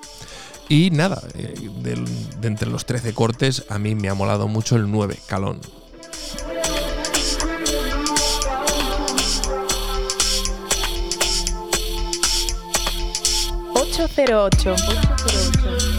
[0.70, 1.96] Y nada, eh, de,
[2.40, 5.60] de entre los 13 cortes a mí me ha molado mucho el 9, Calón.
[13.74, 14.74] ¡808!
[14.74, 15.99] 808.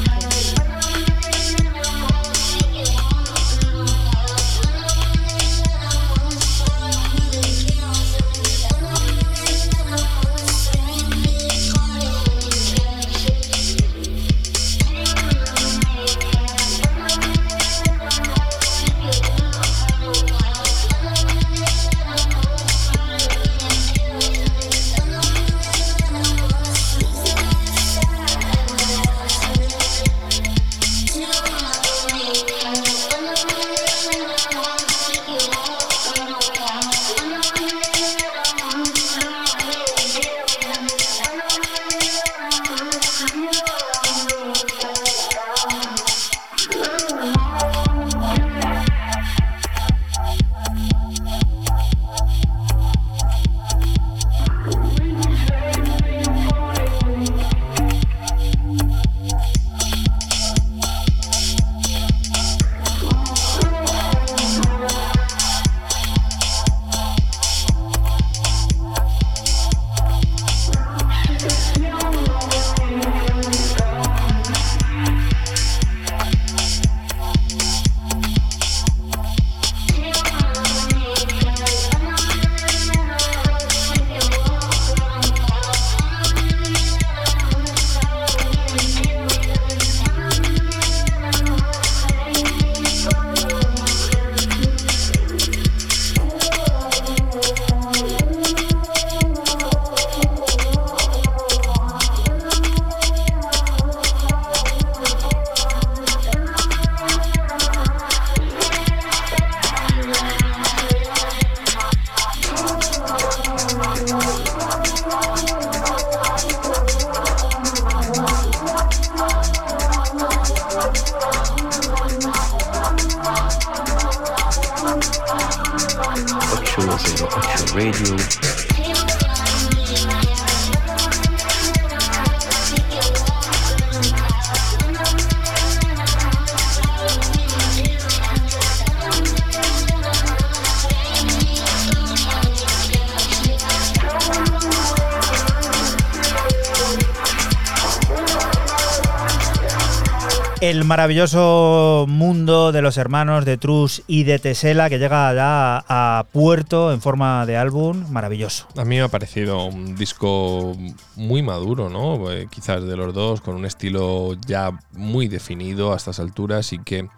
[150.90, 157.00] Maravilloso mundo de los hermanos de Trus y de Tesela que llega a puerto en
[157.00, 158.66] forma de álbum, maravilloso.
[158.76, 160.76] A mí me ha parecido un disco
[161.14, 162.32] muy maduro, ¿no?
[162.32, 166.80] Eh, quizás de los dos, con un estilo ya muy definido a estas alturas y
[166.80, 167.08] que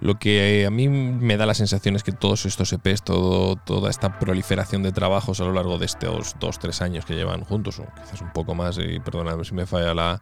[0.00, 3.88] lo que a mí me da la sensación es que todos estos EPs, todo, toda
[3.88, 7.78] esta proliferación de trabajos a lo largo de estos dos, tres años que llevan juntos,
[7.78, 10.20] o quizás un poco más, y perdóname si me falla la,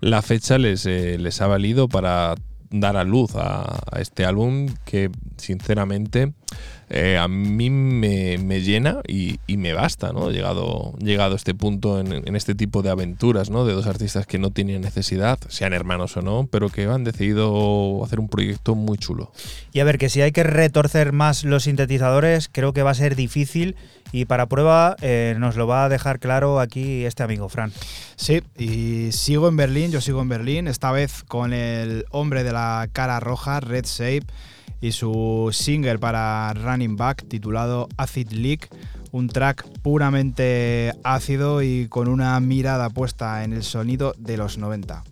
[0.00, 2.34] la fecha, les, eh, les ha valido para
[2.70, 6.32] dar a luz a, a este álbum que sinceramente
[6.90, 10.30] eh, a mí me, me llena y, y me basta, ¿no?
[10.30, 13.64] Llegado, llegado a este punto en, en este tipo de aventuras, ¿no?
[13.64, 18.04] De dos artistas que no tienen necesidad, sean hermanos o no, pero que han decidido
[18.04, 19.32] hacer un proyecto muy chulo.
[19.72, 22.94] Y a ver, que si hay que retorcer más los sintetizadores, creo que va a
[22.94, 23.76] ser difícil
[24.12, 27.72] y para prueba eh, nos lo va a dejar claro aquí este amigo, Fran.
[28.16, 32.52] Sí, y sigo en Berlín, yo sigo en Berlín, esta vez con el hombre de
[32.52, 34.26] la cara roja, Red Shape,
[34.80, 38.68] y su single para Running Back titulado Acid Leak,
[39.12, 45.02] un track puramente ácido y con una mirada puesta en el sonido de los 90.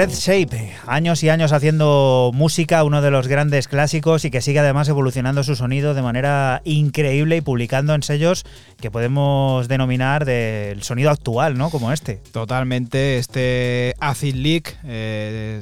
[0.00, 4.58] Red Shape, años y años haciendo música, uno de los grandes clásicos y que sigue
[4.58, 8.46] además evolucionando su sonido de manera increíble y publicando en sellos
[8.80, 11.68] que podemos denominar del sonido actual, ¿no?
[11.68, 12.14] Como este.
[12.32, 15.60] Totalmente, este Acid Leak, eh,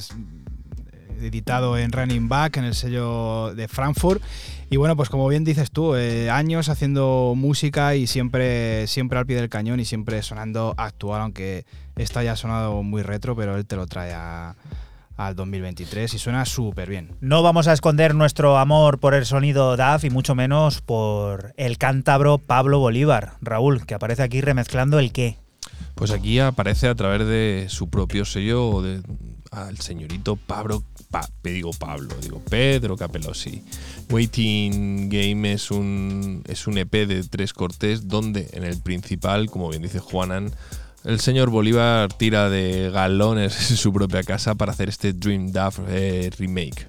[1.21, 4.23] editado en Running Back, en el sello de Frankfurt.
[4.71, 9.25] Y bueno, pues como bien dices tú, eh, años haciendo música y siempre, siempre al
[9.27, 11.65] pie del cañón y siempre sonando actual, aunque
[11.97, 14.57] esta ya ha sonado muy retro, pero él te lo trae a-
[15.17, 17.13] al 2023 y suena súper bien.
[17.21, 21.77] No vamos a esconder nuestro amor por el sonido DAF y mucho menos por el
[21.79, 23.33] cántabro Pablo Bolívar.
[23.41, 25.37] Raúl, que aparece aquí remezclando el qué.
[25.97, 29.01] Pues aquí aparece a través de su propio sello de,
[29.51, 30.83] al señorito Pablo,
[31.43, 33.63] digo Pablo, digo Pedro Capelossi.
[34.11, 39.69] Waiting Game es un, es un EP de tres cortes donde en el principal, como
[39.71, 40.53] bien dice Juanan,
[41.05, 45.79] el señor Bolívar tira de galones en su propia casa para hacer este Dream Duff
[45.89, 46.89] eh, remake.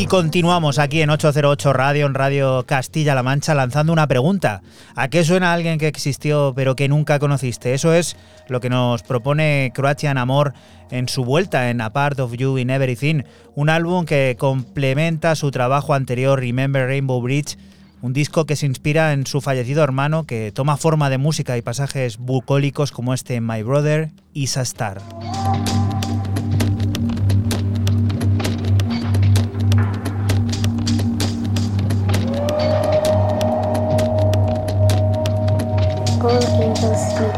[0.00, 4.62] Y continuamos aquí en 808 Radio, en Radio Castilla-La Mancha, lanzando una pregunta.
[4.94, 7.74] ¿A qué suena alguien que existió pero que nunca conociste?
[7.74, 8.16] Eso es
[8.48, 10.54] lo que nos propone Croatian Amor
[10.90, 13.24] en su vuelta en A Part of You in Everything,
[13.54, 17.58] un álbum que complementa su trabajo anterior Remember Rainbow Bridge,
[18.00, 21.62] un disco que se inspira en su fallecido hermano, que toma forma de música y
[21.62, 25.02] pasajes bucólicos como este My Brother is a Star.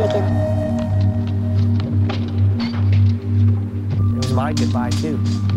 [0.04, 0.08] It
[4.16, 5.51] was my goodbye, too.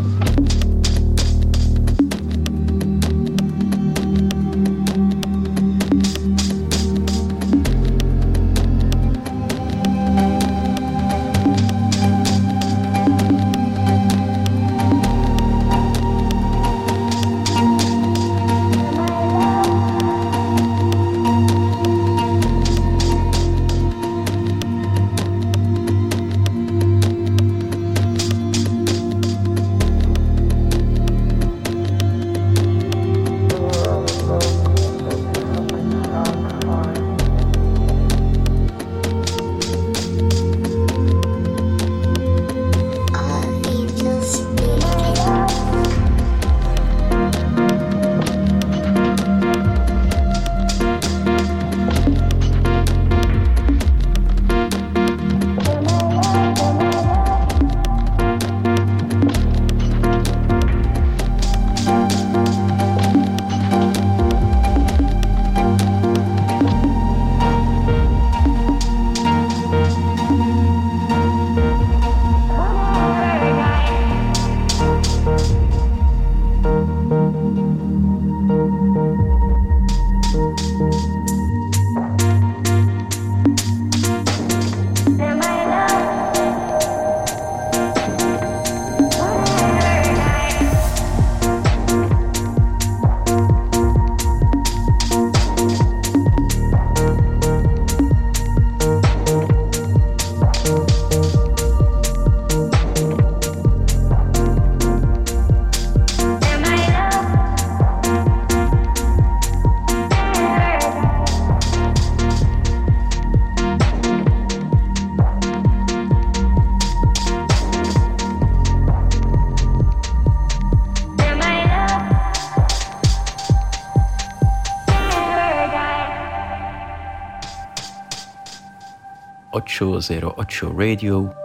[129.96, 131.45] Ocho zero ocho Radio.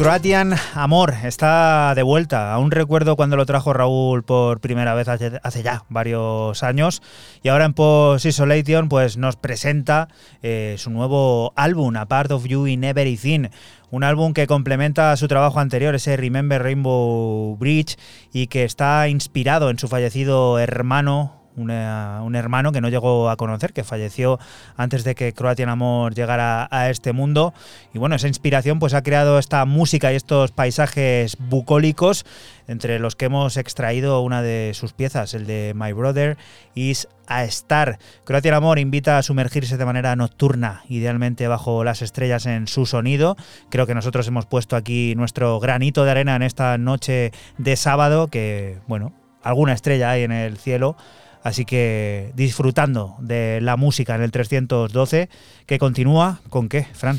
[0.00, 2.54] Croatian Amor está de vuelta.
[2.54, 7.02] Aún recuerdo cuando lo trajo Raúl por primera vez hace, ya varios años.
[7.42, 10.08] Y ahora en Post Isolation pues, nos presenta
[10.42, 13.48] eh, su nuevo álbum, A Part of You in Everything.
[13.90, 17.98] Un álbum que complementa su trabajo anterior, ese Remember Rainbow Bridge,
[18.32, 23.36] y que está inspirado en su fallecido hermano, una- un hermano que no llegó a
[23.36, 24.38] conocer, que falleció
[24.76, 27.52] antes de que Croatian Amor llegara a este mundo.
[27.92, 32.24] Y bueno, esa inspiración pues ha creado esta música y estos paisajes bucólicos,
[32.66, 36.36] entre los que hemos extraído una de sus piezas, el de My Brother
[36.74, 37.98] is a Star.
[38.24, 43.36] Croatian Amor invita a sumergirse de manera nocturna, idealmente bajo las estrellas en su sonido.
[43.70, 48.28] Creo que nosotros hemos puesto aquí nuestro granito de arena en esta noche de sábado,
[48.28, 50.96] que bueno, alguna estrella hay en el cielo.
[51.42, 55.28] Así que disfrutando de la música en el 312,
[55.66, 57.18] que continúa con qué, Fran.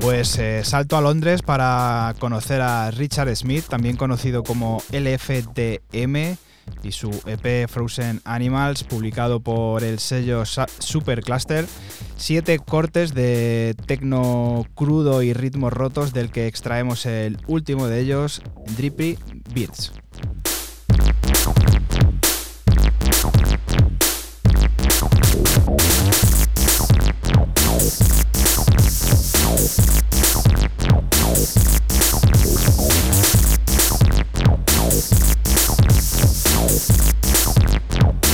[0.00, 6.36] Pues eh, salto a Londres para conocer a Richard Smith, también conocido como LFDM,
[6.84, 11.66] y su EP Frozen Animals, publicado por el sello Sa- Super Cluster.
[12.16, 18.42] Siete cortes de tecno crudo y ritmos rotos, del que extraemos el último de ellos,
[18.76, 19.18] Drippy
[19.52, 19.92] Beats.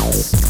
[0.06, 0.45] Thank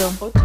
[0.00, 0.37] Otro.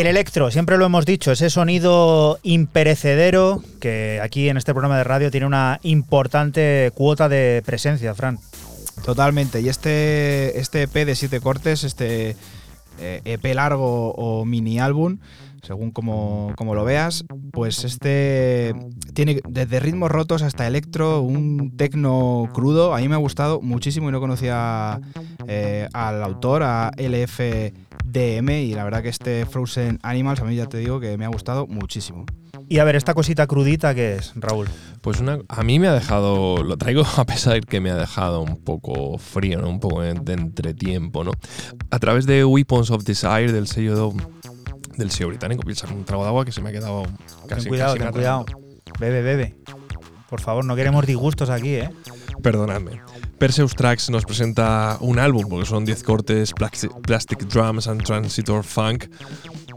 [0.00, 5.04] El electro, siempre lo hemos dicho, ese sonido imperecedero que aquí en este programa de
[5.04, 8.38] radio tiene una importante cuota de presencia, Fran.
[9.04, 9.60] Totalmente.
[9.60, 12.34] Y este, este EP de siete cortes, este
[12.98, 15.18] eh, EP largo o mini álbum,
[15.62, 18.74] según como, como lo veas, pues este
[19.14, 22.94] tiene desde ritmos rotos hasta electro, un tecno crudo.
[22.94, 25.00] A mí me ha gustado muchísimo y no conocía
[25.46, 30.66] eh, al autor, a LFDM, y la verdad que este Frozen Animals a mí ya
[30.66, 32.24] te digo que me ha gustado muchísimo.
[32.68, 34.68] Y a ver, esta cosita crudita que es, Raúl.
[35.00, 37.96] Pues una, a mí me ha dejado, lo traigo a pesar de que me ha
[37.96, 39.68] dejado un poco frío, ¿no?
[39.68, 41.32] un poco de, de entretiempo, ¿no?
[41.90, 44.14] A través de Weapons of Desire del sello
[44.96, 47.04] del sello británico, piensa un trago de agua que se me ha quedado
[47.48, 48.44] casi ten cuidado, casi ten cuidado.
[48.98, 49.56] Bebe, bebe.
[50.28, 51.90] Por favor, no queremos disgustos aquí, ¿eh?
[52.42, 53.00] Perdonadme.
[53.38, 59.06] Perseus Tracks nos presenta un álbum, porque son 10 cortes, Plastic Drums and Transitor Funk,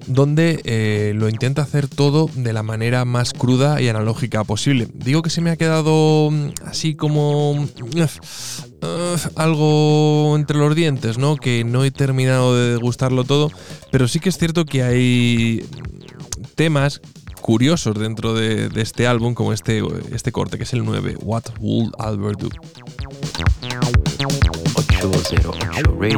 [0.08, 4.88] donde eh, lo intenta hacer todo de la manera más cruda y analógica posible.
[4.94, 11.36] Digo que se me ha quedado mm, así como uf, algo entre los dientes, ¿no?
[11.36, 13.52] Que no he terminado de degustarlo todo,
[13.92, 15.66] pero sí que es cierto que hay
[16.56, 17.02] temas
[17.42, 21.44] curiosos dentro de, de este álbum, como este, este corte, que es el 9, What
[21.60, 22.50] Would Albert Do?
[24.76, 25.52] 808
[26.00, 26.18] Radio.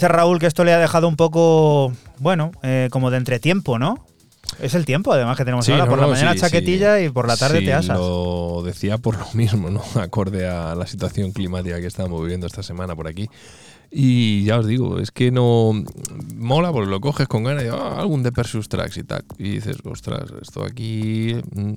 [0.00, 3.98] Dice Raúl que esto le ha dejado un poco, bueno, eh, como de entretiempo, ¿no?
[4.58, 5.84] Es el tiempo, además, que tenemos Sí, ahora.
[5.84, 7.04] no, por la no, mañana sí, chaquetilla sí.
[7.04, 7.98] y por la tarde te asas.
[7.98, 9.82] Lo decía por lo mismo, ¿no?
[10.00, 13.28] Acorde a la situación climática que estamos viviendo esta semana por aquí.
[13.90, 15.72] Y ya os digo, es que no
[16.34, 19.22] mola porque lo coges con ganas y ah, algún de Perseus Tracks y tal.
[19.36, 21.74] Y dices, ostras, esto aquí mm,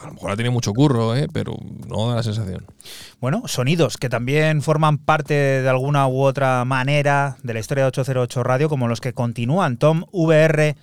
[0.00, 1.26] a lo mejor ha tenido mucho curro, ¿eh?
[1.32, 1.56] pero
[1.88, 2.64] no da la sensación.
[3.20, 7.88] Bueno, sonidos que también forman parte de alguna u otra manera de la historia de
[7.88, 9.76] 808 Radio, como los que continúan.
[9.76, 10.76] Tom VR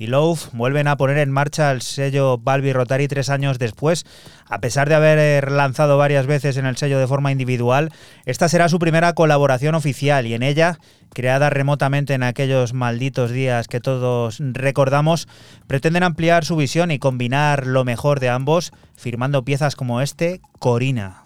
[0.00, 4.06] y Love vuelven a poner en marcha el sello Balbi Rotary tres años después.
[4.48, 7.92] A pesar de haber lanzado varias veces en el sello de forma individual,
[8.24, 10.78] esta será su primera colaboración oficial y en ella,
[11.12, 15.28] creada remotamente en aquellos malditos días que todos recordamos,
[15.66, 21.24] pretenden ampliar su visión y combinar lo mejor de ambos, firmando piezas como este, Corina.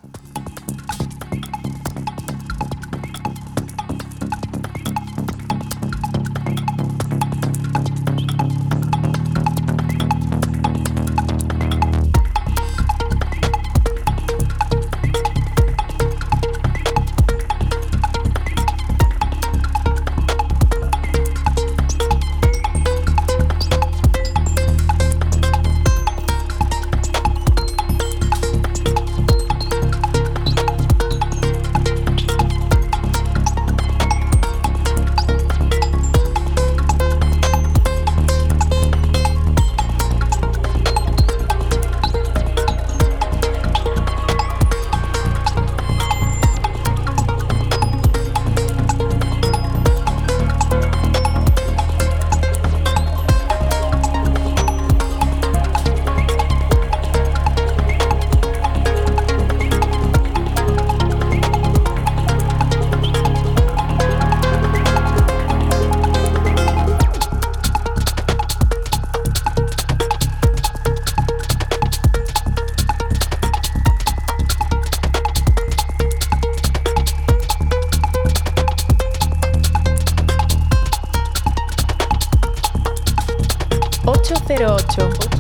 [84.57, 85.34] 08.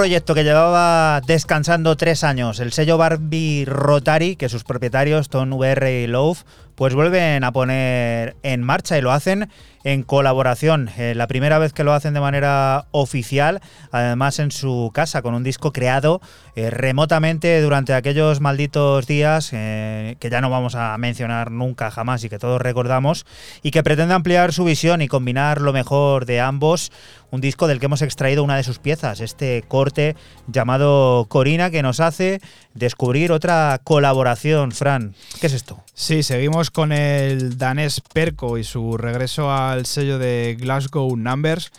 [0.00, 6.04] Proyecto que llevaba descansando tres años, el sello Barbie Rotary, que sus propietarios, Tom VR
[6.04, 6.42] y Love,
[6.74, 9.50] pues vuelven a poner en marcha y lo hacen
[9.84, 10.88] en colaboración.
[10.96, 13.60] Eh, la primera vez que lo hacen de manera oficial,
[13.90, 16.20] además en su casa, con un disco creado
[16.56, 22.24] eh, remotamente durante aquellos malditos días eh, que ya no vamos a mencionar nunca jamás
[22.24, 23.26] y que todos recordamos,
[23.62, 26.92] y que pretende ampliar su visión y combinar lo mejor de ambos.
[27.30, 30.16] Un disco del que hemos extraído una de sus piezas, este corte
[30.48, 32.40] llamado Corina, que nos hace
[32.74, 34.72] descubrir otra colaboración.
[34.72, 35.80] Fran, ¿qué es esto?
[35.94, 41.70] Sí, seguimos con el danés Perco y su regreso al sello de Glasgow Numbers,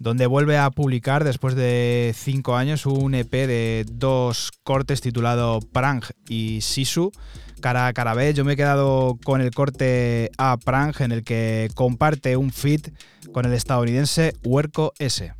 [0.00, 6.02] donde vuelve a publicar después de cinco años un EP de dos cortes titulado Prang
[6.28, 7.12] y Sisu.
[7.60, 11.24] Cara a cara B, yo me he quedado con el corte A Prang en el
[11.24, 12.90] que comparte un feat
[13.32, 15.34] con el estadounidense Huerco S.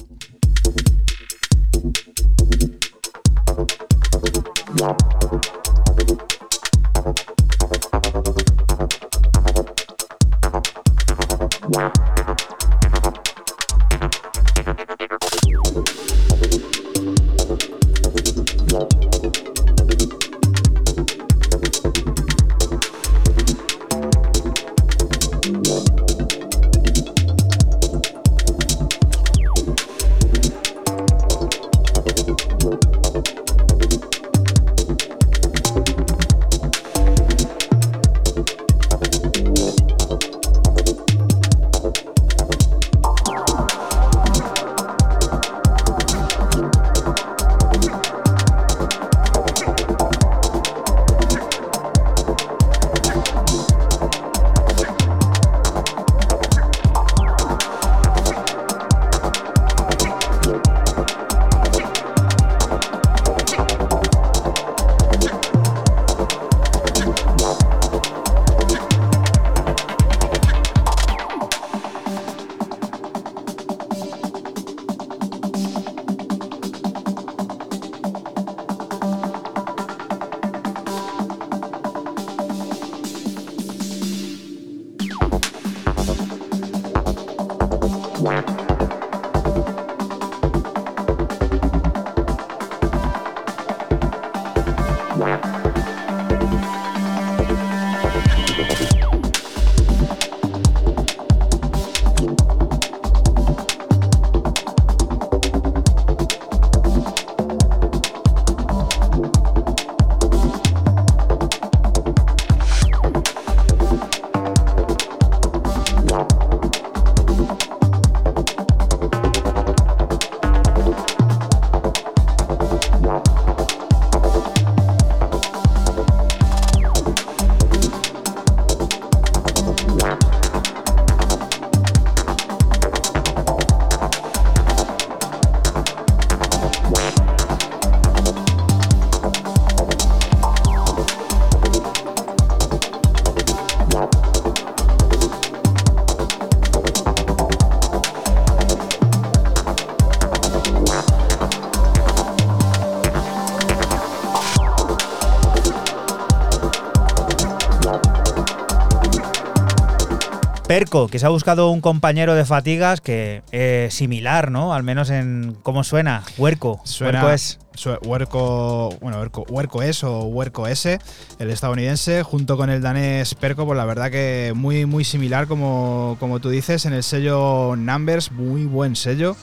[161.07, 164.75] Que se ha buscado un compañero de fatigas que es similar, ¿no?
[164.75, 166.25] Al menos en cómo suena.
[166.37, 166.81] Huerco.
[166.85, 167.59] Suena, Huerco es.
[167.75, 170.99] su- Huerco, bueno, Huerco, Huerco S o Huerco S,
[171.39, 176.16] el estadounidense, junto con el danés Perco, pues la verdad que muy, muy similar, como,
[176.19, 179.37] como tú dices, en el sello Numbers, muy buen sello.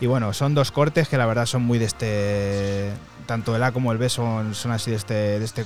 [0.00, 2.90] Y bueno, son dos cortes que la verdad son muy de este.
[3.26, 5.64] Tanto el A como el B son, son así de este, de este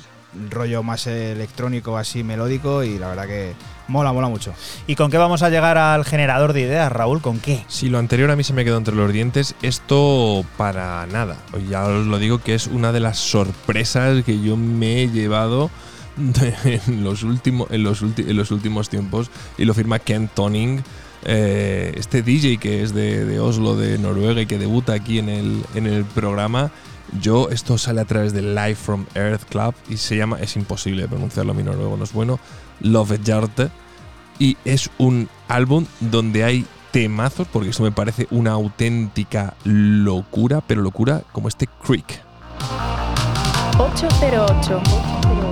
[0.51, 3.52] rollo más electrónico, así melódico, y la verdad que
[3.88, 4.54] mola, mola mucho.
[4.86, 7.20] ¿Y con qué vamos a llegar al generador de ideas, Raúl?
[7.20, 7.64] ¿Con qué?
[7.68, 11.36] Si lo anterior a mí se me quedó entre los dientes, esto para nada.
[11.68, 15.70] Ya os lo digo que es una de las sorpresas que yo me he llevado
[16.16, 18.02] en los, últimos en los,
[18.50, 20.82] últimos tiempos y lo firma Ken Toning.
[21.24, 25.64] eh, este DJ que es de, Oslo, de Noruega y que debuta aquí en el,
[25.74, 26.70] en el programa.
[27.20, 31.06] Yo, esto sale a través de Live from Earth Club y se llama, es imposible
[31.09, 32.40] pronunciarlo, mi noruego no es bueno,
[32.82, 33.70] Love Jarte
[34.38, 40.82] y es un álbum donde hay temazos, porque eso me parece una auténtica locura, pero
[40.82, 42.22] locura como este Creek.
[43.78, 44.82] 808.
[45.24, 45.51] I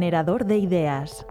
[0.00, 1.24] Generador de ideas.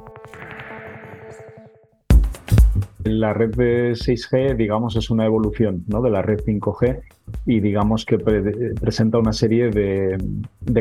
[3.04, 6.02] La red de 6G, digamos, es una evolución ¿no?
[6.02, 7.02] de la red 5G
[7.46, 10.18] y digamos que pre- presenta una serie de,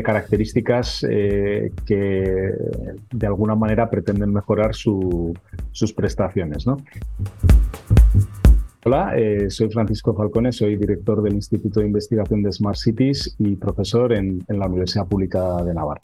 [0.01, 2.53] características eh, que
[3.11, 5.35] de alguna manera pretenden mejorar su-
[5.71, 6.65] sus prestaciones.
[6.65, 6.77] ¿no?
[8.87, 13.55] Hola, eh, soy Francisco Falcone, soy director del Instituto de Investigación de Smart Cities y
[13.55, 16.01] profesor en, en la Universidad Pública de Navarra.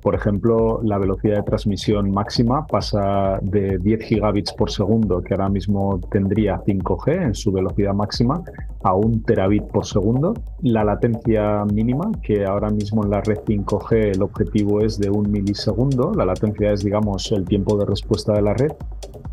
[0.00, 5.48] Por ejemplo, la velocidad de transmisión máxima pasa de 10 gigabits por segundo, que ahora
[5.48, 8.44] mismo tendría 5G en su velocidad máxima,
[8.82, 10.34] a un terabit por segundo.
[10.62, 15.30] La latencia mínima, que ahora mismo en la red 5G el objetivo es de un
[15.30, 18.72] milisegundo, la latencia es, digamos, el tiempo de respuesta de la red,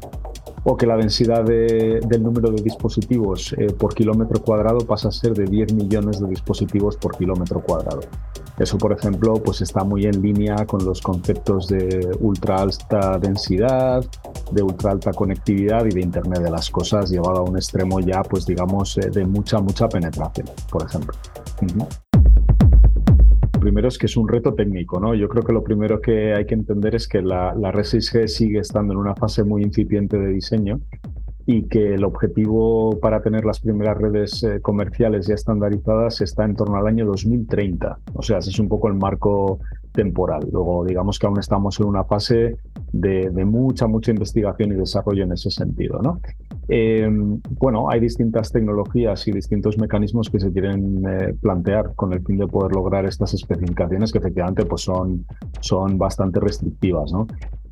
[0.64, 5.12] O que la densidad de- del número de dispositivos eh, por kilómetro cuadrado pasa a
[5.12, 8.00] ser de 10 millones de dispositivos por kilómetro cuadrado.
[8.58, 14.04] Eso, por ejemplo, pues está muy en línea con los conceptos de ultra alta densidad,
[14.52, 18.22] de ultra alta conectividad y de Internet de las cosas llevado a un extremo ya,
[18.22, 21.14] pues digamos, eh, de mucha, mucha penetración, por ejemplo.
[21.62, 21.88] Ujú.
[23.60, 25.14] Primero es que es un reto técnico, ¿no?
[25.14, 28.28] Yo creo que lo primero que hay que entender es que la, la red 6G
[28.28, 30.80] sigue estando en una fase muy incipiente de diseño
[31.46, 36.56] y que el objetivo para tener las primeras redes eh, comerciales ya estandarizadas está en
[36.56, 37.98] torno al año 2030.
[38.14, 39.58] O sea, ese es un poco el marco
[39.92, 40.48] temporal.
[40.50, 42.56] Luego, digamos que aún estamos en una fase
[42.92, 46.00] de, mucha, mucha investigación y desarrollo en ese sentido.
[46.68, 47.08] Eh,
[47.58, 52.38] bueno, hay distintas tecnologías y distintos mecanismos que se quieren eh, plantear con el fin
[52.38, 55.26] de poder lograr estas especificaciones que efectivamente pues son,
[55.60, 57.12] son bastante restrictivas.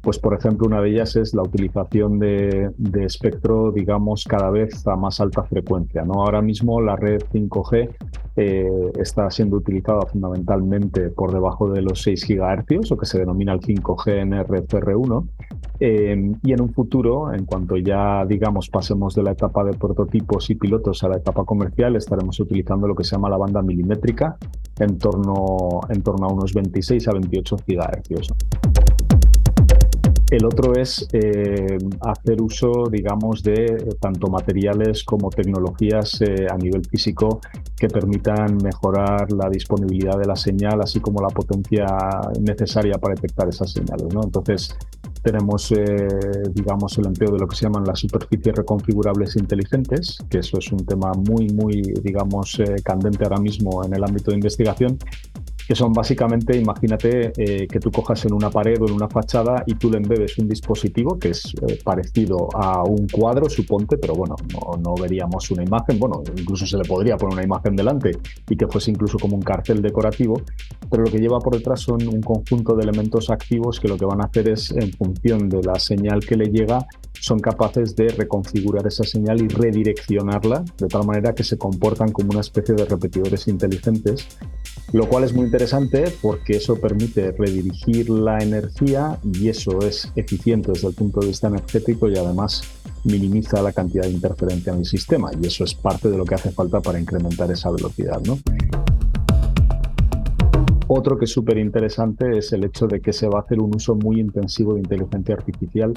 [0.02, 2.72] Pues, por ejemplo, una de ellas es la utilización de,
[3.04, 6.02] espectro, digamos, cada vez a más alta frecuencia.
[6.04, 6.14] ¿no?
[6.14, 7.88] Ahora mismo la red 5G
[8.34, 13.52] eh, está siendo utilizada fundamentalmente por debajo de los 6 GHz, o que se denomina
[13.52, 15.28] el 5G NRFR1.
[15.78, 20.50] Eh, y en un futuro, en cuanto ya, digamos, pasemos de la etapa de prototipos
[20.50, 24.36] y pilotos a la etapa comercial, estaremos utilizando lo que se llama la banda milimétrica
[24.80, 28.71] en torno, en torno a unos 26 a 28 GHz.
[30.32, 36.56] El otro es eh, hacer uso, digamos, de eh, tanto materiales como tecnologías eh, a
[36.56, 37.38] nivel físico
[37.76, 41.84] que permitan mejorar la disponibilidad de la señal, así como la potencia
[42.40, 44.06] necesaria para detectar esas señales.
[44.10, 44.74] Entonces,
[45.22, 45.72] tenemos,
[46.52, 50.72] digamos, el empleo de lo que se llaman las superficies reconfigurables inteligentes, que eso es
[50.72, 54.98] un tema muy, muy, digamos, candente ahora mismo en el ámbito de investigación
[55.72, 59.64] que son básicamente, imagínate eh, que tú cojas en una pared o en una fachada
[59.66, 64.12] y tú le embebes un dispositivo que es eh, parecido a un cuadro, suponte, pero
[64.14, 68.10] bueno, no, no veríamos una imagen, bueno, incluso se le podría poner una imagen delante
[68.50, 70.42] y que fuese incluso como un cartel decorativo,
[70.90, 74.04] pero lo que lleva por detrás son un conjunto de elementos activos que lo que
[74.04, 76.86] van a hacer es, en función de la señal que le llega,
[77.22, 82.30] son capaces de reconfigurar esa señal y redireccionarla de tal manera que se comportan como
[82.32, 84.26] una especie de repetidores inteligentes,
[84.92, 90.72] lo cual es muy interesante porque eso permite redirigir la energía y eso es eficiente
[90.72, 92.64] desde el punto de vista energético y además
[93.04, 96.34] minimiza la cantidad de interferencia en el sistema y eso es parte de lo que
[96.34, 98.20] hace falta para incrementar esa velocidad.
[100.88, 103.76] Otro que es súper interesante es el hecho de que se va a hacer un
[103.76, 105.94] uso muy intensivo de inteligencia artificial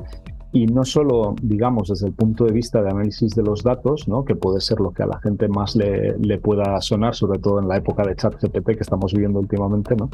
[0.56, 4.24] y no solo, digamos, desde el punto de vista de análisis de los datos, ¿no?
[4.24, 7.68] que puede ser lo que a la gente más le, pueda sonar, sobre todo en
[7.68, 10.10] la época de ChatGPT que estamos viviendo últimamente, ¿no?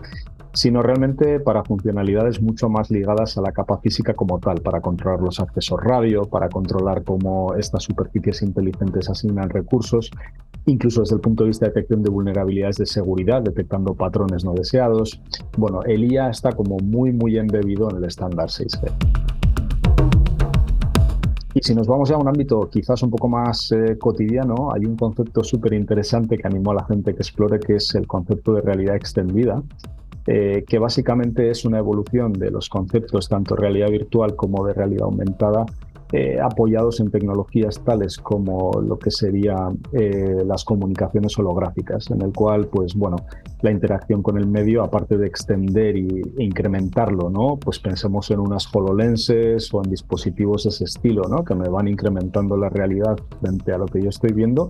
[0.52, 5.22] sino realmente para funcionalidades mucho más ligadas a la capa física como tal, para controlar
[5.22, 10.10] los accesos radio, para controlar cómo estas superficies inteligentes asignan recursos,
[10.66, 14.54] incluso desde el punto de vista de detección de vulnerabilidades de seguridad, detectando patrones no
[14.54, 15.22] deseados.
[15.56, 19.41] Bueno, el IA está como muy, muy embebido en el estándar 6G.
[21.54, 24.86] Y si nos vamos ya a un ámbito quizás un poco más eh, cotidiano, hay
[24.86, 28.54] un concepto súper interesante que animó a la gente que explore, que es el concepto
[28.54, 29.62] de realidad extendida,
[30.28, 35.04] eh, que básicamente es una evolución de los conceptos tanto realidad virtual como de realidad
[35.04, 35.66] aumentada
[36.14, 42.34] eh, apoyados en tecnologías tales como lo que serían eh, las comunicaciones holográficas, en el
[42.34, 43.18] cual, pues bueno,
[43.62, 47.58] la interacción con el medio, aparte de extender y, e incrementarlo, ¿no?
[47.58, 51.44] Pues pensemos en unas HoloLenses o en dispositivos de ese estilo, ¿no?
[51.44, 54.70] Que me van incrementando la realidad frente a lo que yo estoy viendo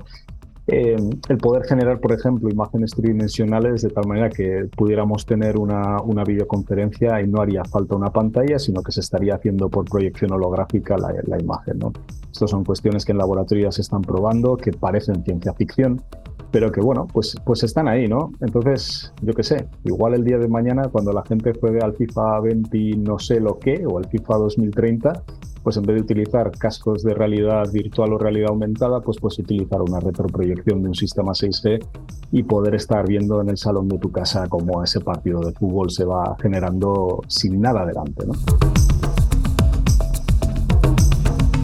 [0.72, 0.96] eh,
[1.30, 6.24] el poder generar, por ejemplo, imágenes tridimensionales de tal manera que pudiéramos tener una, una,
[6.24, 10.98] videoconferencia y no haría falta una pantalla, sino que se estaría haciendo por proyección holográfica
[10.98, 11.80] la, la imagen.
[11.80, 11.92] ¿no?
[12.32, 16.02] Estas son cuestiones que en laboratorio se están probando, que parecen ciencia ficción,
[16.52, 18.32] pero que bueno, pues, pues están ahí, ¿no?
[18.42, 22.42] Entonces, yo qué sé, igual el día de mañana, cuando la gente juegue al FIFA
[22.42, 25.24] 20 no sé lo qué, o al FIFA 2030,
[25.64, 29.82] pues en vez de utilizar cascos de realidad virtual o realidad aumentada, pues puedes utilizar
[29.82, 31.86] una retroproyección de un sistema 6G
[32.32, 35.90] y poder estar viendo en el salón de tu casa cómo ese partido de fútbol
[35.92, 38.34] se va generando sin nada delante, ¿no?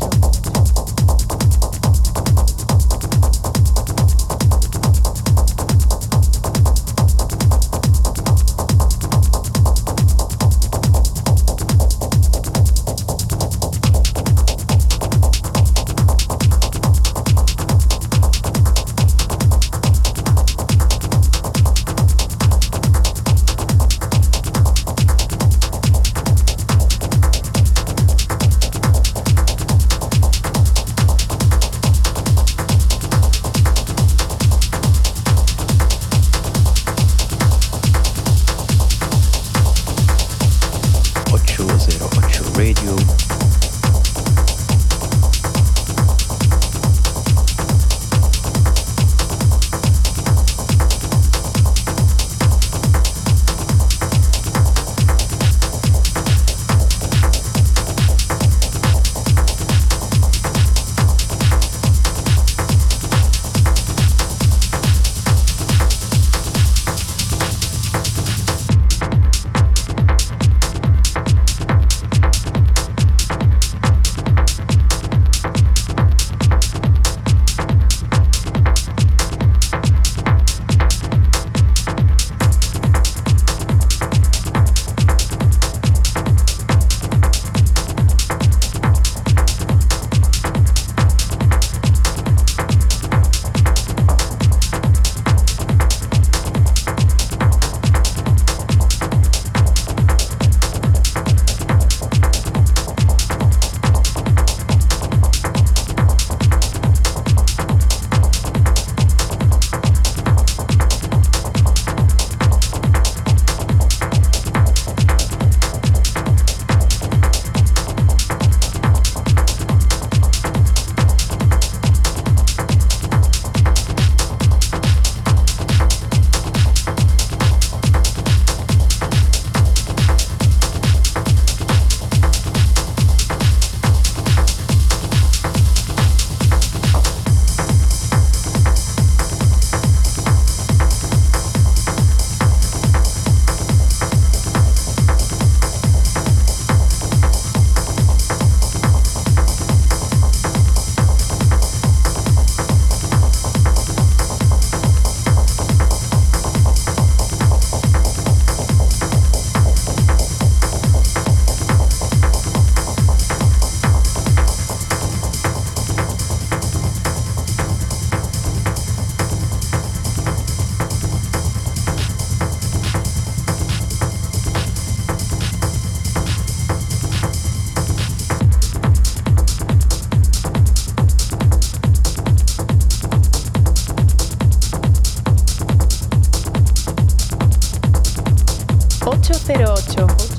[189.27, 190.34] 808.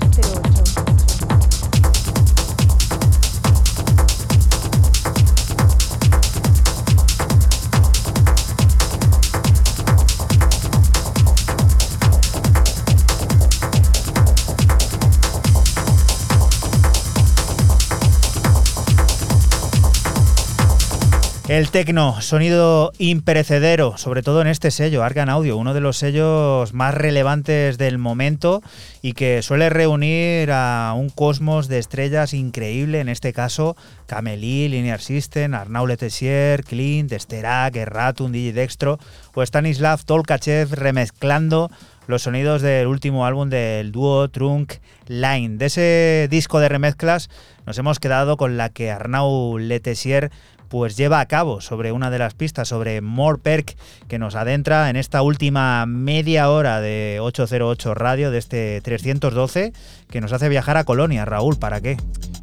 [21.56, 26.74] El tecno, sonido imperecedero, sobre todo en este sello, Argan Audio, uno de los sellos
[26.74, 28.62] más relevantes del momento
[29.00, 33.74] y que suele reunir a un cosmos de estrellas increíble, en este caso
[34.04, 38.98] Camelí, Linear System, Arnaud Letessier, Clint, Sterac, Erratum, Digidextro
[39.32, 41.70] o Stanislav Tolkachev remezclando
[42.06, 44.74] los sonidos del último álbum del dúo Trunk
[45.08, 45.56] Line.
[45.56, 47.30] De ese disco de remezclas
[47.64, 50.30] nos hemos quedado con la que Arnaud Letessier
[50.68, 53.76] pues lleva a cabo sobre una de las pistas, sobre More Perk,
[54.08, 59.72] que nos adentra en esta última media hora de 808 Radio, de este 312,
[60.10, 61.24] que nos hace viajar a Colonia.
[61.24, 61.96] Raúl, ¿para qué?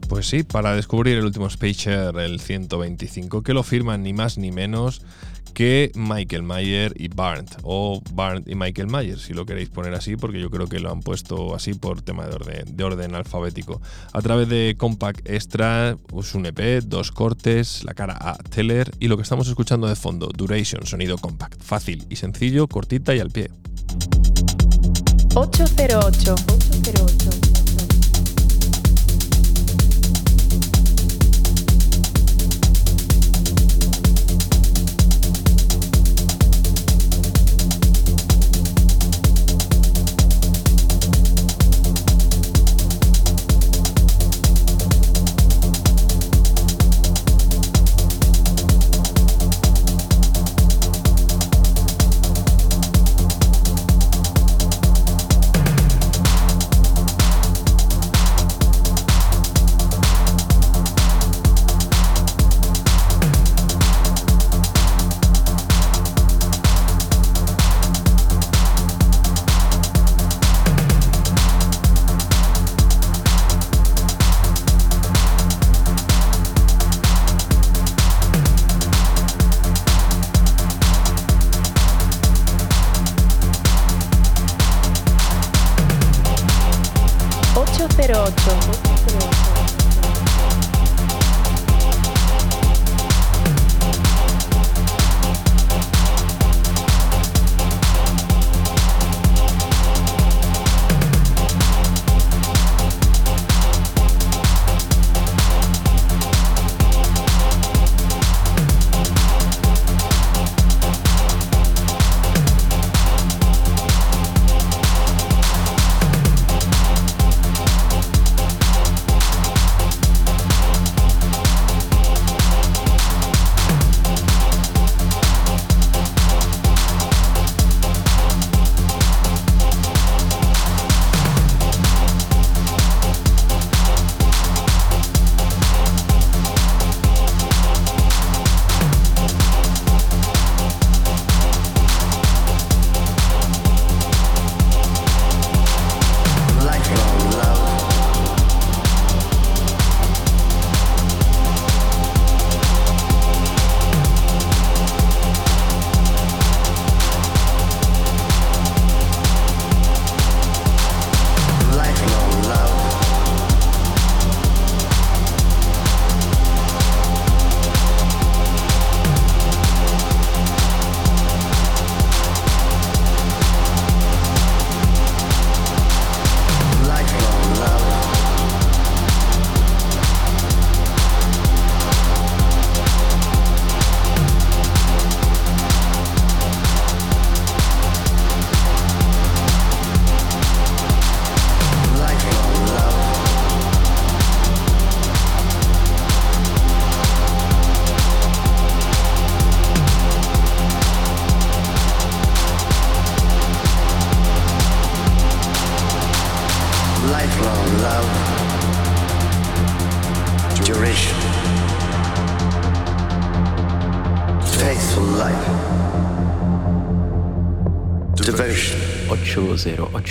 [0.10, 4.52] Pues sí, para descubrir el último Spacer, el 125, que lo firman ni más ni
[4.52, 5.02] menos
[5.54, 10.16] que Michael Mayer y Barnt, o Barnt y Michael Mayer, si lo queréis poner así,
[10.16, 13.82] porque yo creo que lo han puesto así por tema de orden, de orden alfabético.
[14.12, 19.08] A través de Compact Extra, pues un EP, dos cortes, la cara A Teller y
[19.08, 23.30] lo que estamos escuchando de fondo, Duration, sonido compact, fácil y sencillo, cortita y al
[23.30, 23.50] pie.
[25.36, 26.36] 808.
[26.36, 27.53] 808.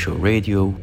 [0.03, 0.82] 808 Radio.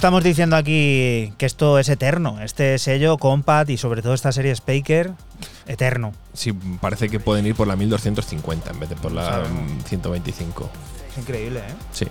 [0.00, 4.56] Estamos diciendo aquí que esto es eterno, este sello, Compact y sobre todo esta serie
[4.56, 5.12] Spaker,
[5.66, 6.14] eterno.
[6.32, 9.48] Sí, parece que pueden ir por la 1250 en vez de por la Claro.
[9.50, 10.70] mm, 125.
[11.12, 11.74] Es increíble, ¿eh?
[11.92, 12.06] Sí,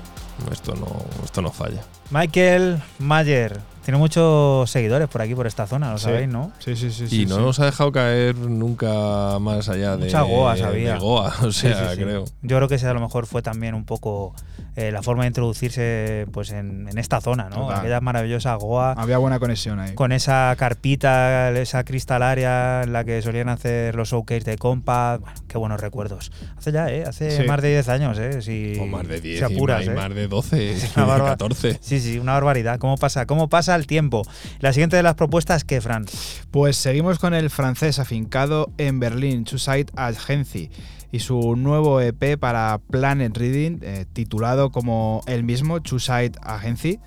[0.51, 0.85] esto no,
[1.25, 1.81] esto no falla.
[2.11, 6.03] Michael Mayer, tiene muchos seguidores por aquí, por esta zona, lo Sí.
[6.03, 6.51] sabéis, ¿no?
[6.59, 7.05] Sí, sí, sí.
[7.05, 7.41] y sí, no sí.
[7.41, 10.93] nos ha dejado caer nunca más allá de, Mucha Goa, sabía.
[10.93, 12.03] de Goa, o Sí, sea, sí, sí.
[12.03, 12.25] creo.
[12.43, 14.35] Yo creo que ese a lo mejor fue también un poco
[14.79, 17.63] eh, la forma de introducirse pues en, en esta zona, ¿no?
[17.63, 17.79] Total.
[17.79, 18.93] Aquella maravillosa Goa.
[18.93, 19.93] Había buena conexión ahí.
[19.93, 25.21] Con esa carpita, esa cristalaria en la que solían hacer los showcase de Compact.
[25.21, 26.31] Bueno, qué buenos recuerdos.
[26.57, 27.03] Hace ya, ¿eh?
[27.05, 27.43] Hace Sí.
[27.47, 28.41] más de 10 años, ¿eh?
[28.41, 29.91] Si, O más de 10 si apuras, y ¿eh?
[29.93, 31.77] más de 12, Es una barba- 14.
[31.81, 32.79] Sí, sí, una barbaridad.
[32.79, 33.25] ¿Cómo pasa?
[33.25, 34.23] ¿Cómo pasa el tiempo?
[34.59, 36.05] La siguiente de las propuestas, ¿qué, Fran?
[36.51, 40.69] Pues seguimos con el francés afincado en Berlín, Two Side Agency,
[41.11, 46.99] y su nuevo EP para Planet Reading, eh, titulado como el mismo, Two Side Agency.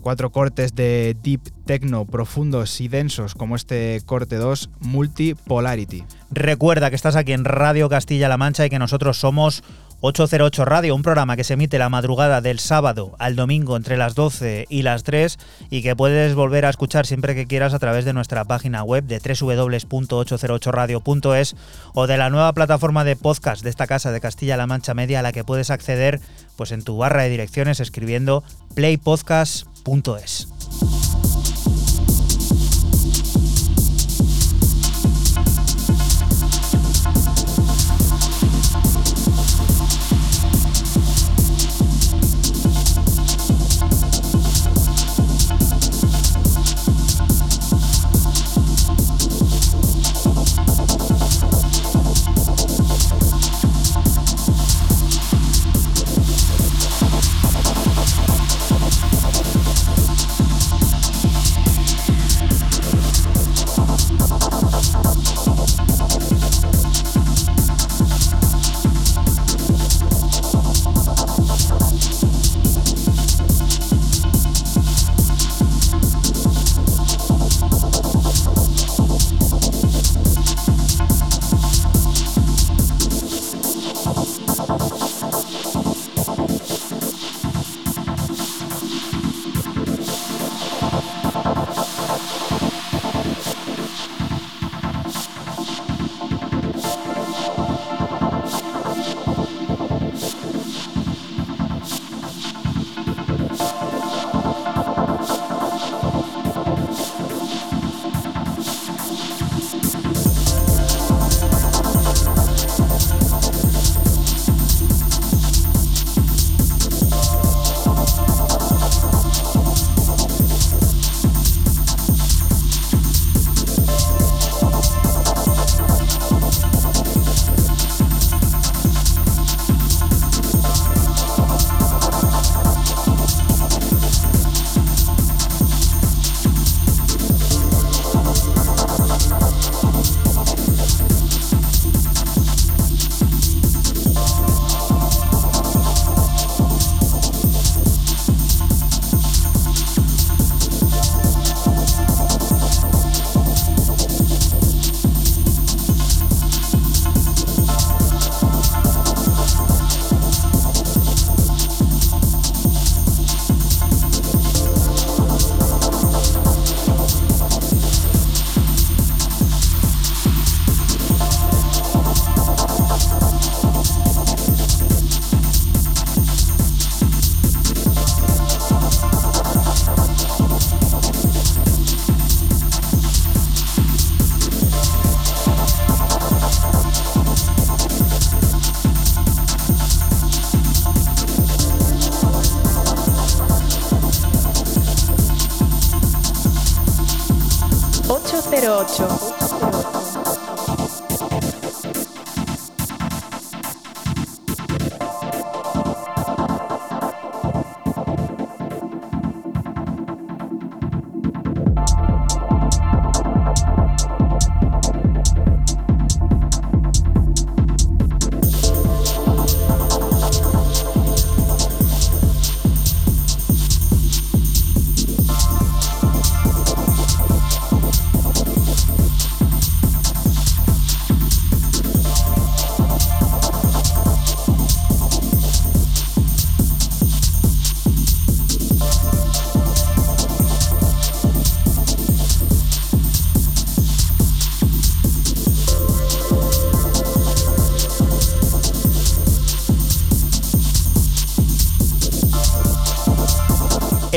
[0.00, 6.04] Cuatro cortes de deep techno profundos y densos como este corte 2, Multipolarity.
[6.30, 9.62] Recuerda que estás aquí en Radio Castilla-La Mancha y que nosotros somos
[10.04, 14.16] 808 Radio, un programa que se emite la madrugada del sábado al domingo entre las
[14.16, 15.38] 12 y las 3
[15.70, 19.04] y que puedes volver a escuchar siempre que quieras a través de nuestra página web
[19.04, 21.54] de www.808radio.es
[21.94, 25.22] o de la nueva plataforma de podcast de esta casa de Castilla-La Mancha Media a
[25.22, 26.20] la que puedes acceder
[26.56, 28.42] pues en tu barra de direcciones escribiendo
[28.74, 30.48] playpodcast.es.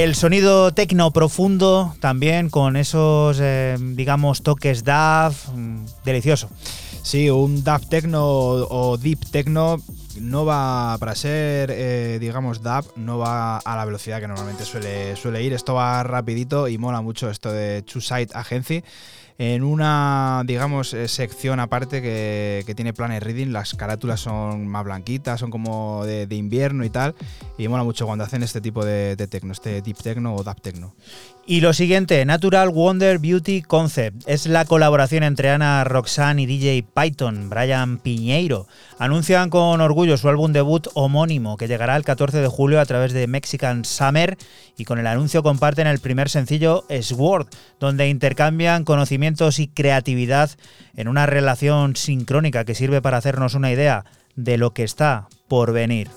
[0.06, 6.48] El sonido tecno profundo también con esos, eh, digamos, toques DAV, mm, delicioso.
[7.02, 9.78] Sí, un DAV techno o deep techno
[10.22, 15.16] no va, para ser, eh, digamos, DAV, no va a la velocidad que normalmente suele,
[15.16, 15.54] suele ir.
[15.54, 18.84] Esto va rapidito y mola mucho esto de Two Side Agency.
[19.40, 25.40] En una, digamos, eh, sección aparte que, tiene Planet Reading, las carátulas son más blanquitas,
[25.40, 27.16] son como de invierno y tal.
[27.58, 30.94] Y mola mucho cuando hacen este tipo de, techno, este deep techno o DAV techno.
[31.48, 34.24] Y lo siguiente, Natural Wonder Beauty Concept.
[34.26, 38.68] Es la colaboración entre Ana Roxanne y DJ Python, Brian Piñeiro.
[39.00, 43.14] Anuncian con orgullo su álbum debut homónimo, que llegará el 14 de julio a través
[43.14, 44.38] de Mexican Summer.
[44.78, 47.48] Y con el anuncio comparten el primer sencillo, Sword,
[47.80, 50.50] donde intercambian conocimientos y creatividad
[50.96, 54.04] en una relación sincrónica que sirve para hacernos una idea
[54.36, 56.10] de lo que está por venir.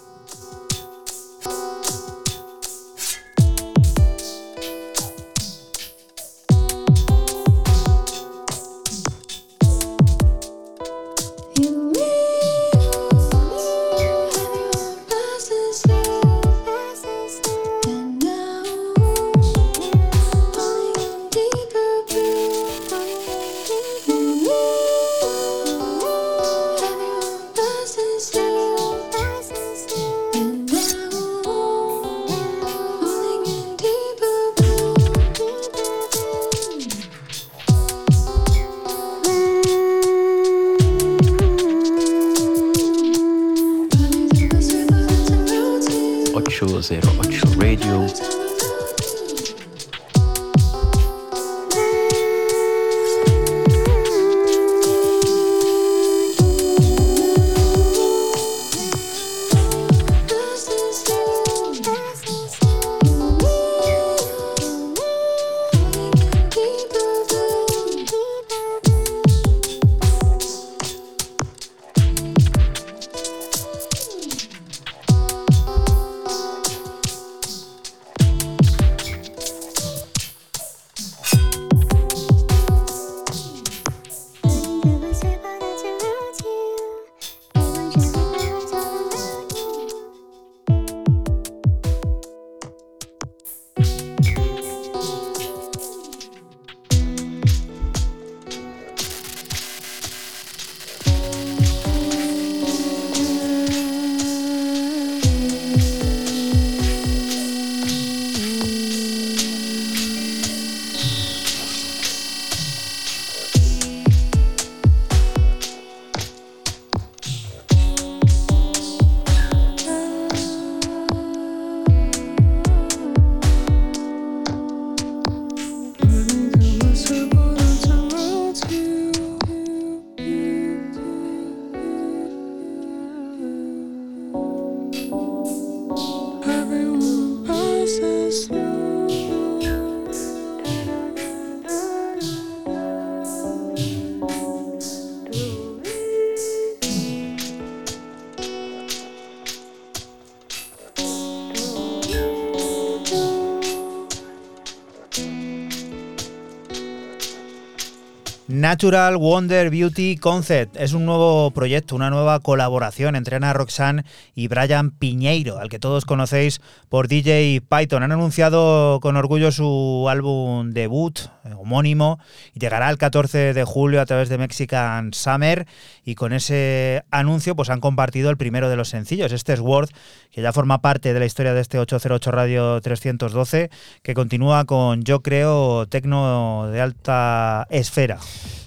[158.69, 164.05] Natural Wonder Beauty Concept es un nuevo proyecto, una nueva colaboración entre Ana Roxanne
[164.35, 168.03] y Brian Piñeiro, al que todos conocéis por DJ Python.
[168.03, 172.19] Han anunciado con orgullo su álbum debut eh, homónimo
[172.55, 175.67] y llegará el 14 de julio a través de Mexican Summer
[176.05, 179.89] y con ese anuncio pues han compartido el primero de los sencillos, este es Word,
[180.31, 183.71] que ya forma parte de la historia de este 808 Radio 312,
[184.03, 188.19] que continúa con Yo creo Tecno de alta esfera.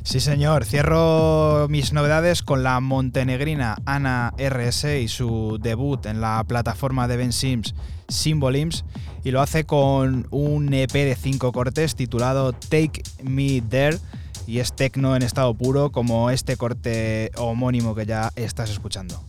[0.03, 0.65] Sí, señor.
[0.65, 7.17] Cierro mis novedades con la montenegrina Ana RS y su debut en la plataforma de
[7.17, 7.75] Ben Sims,
[8.07, 8.83] Symbolims,
[9.23, 13.99] y lo hace con un EP de cinco cortes titulado Take Me There,
[14.47, 19.23] y es tecno en estado puro, como este corte homónimo que ya estás escuchando.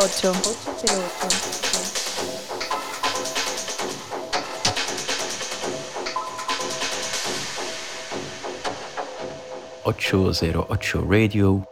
[0.00, 0.40] 808.
[9.84, 10.66] 808.
[10.70, 11.69] Ocho Radio.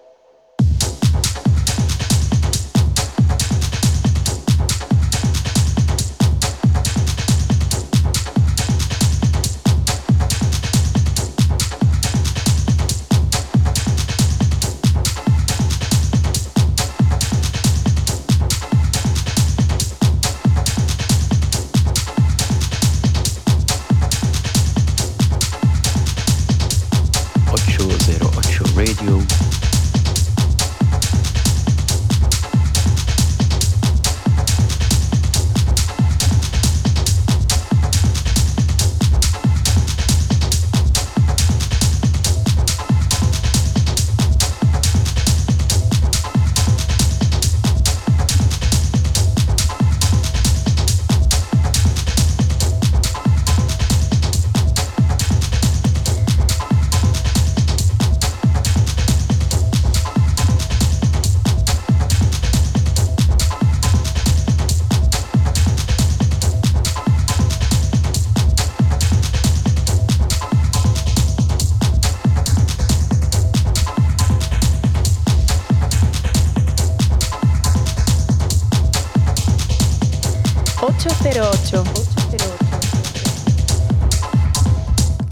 [81.20, 81.84] 808.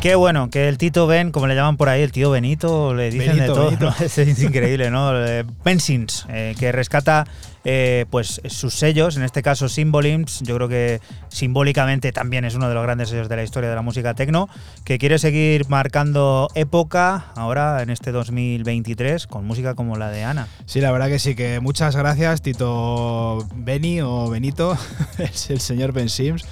[0.01, 3.11] Qué bueno, que el Tito Ben, como le llaman por ahí, el tío Benito, le
[3.11, 3.71] dicen de todo.
[4.01, 5.17] Es, increíble, ¿no?
[5.27, 7.27] Eh, Bensins, eh, que rescata
[7.69, 12.69] eh, pues sus sellos, en este caso Symbolims, yo creo que simbólicamente también es uno
[12.69, 14.49] de los grandes sellos de la historia de la música techno,
[14.85, 20.47] que quiere seguir marcando época ahora en este 2023 con música como la de Ana.
[20.67, 24.79] Sí, la verdad que sí, que muchas gracias, Tito Beni o Benito,
[25.19, 26.45] es el señor Ben Sims,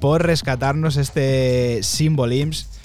[0.00, 2.77] por rescatarnos este Symbolims.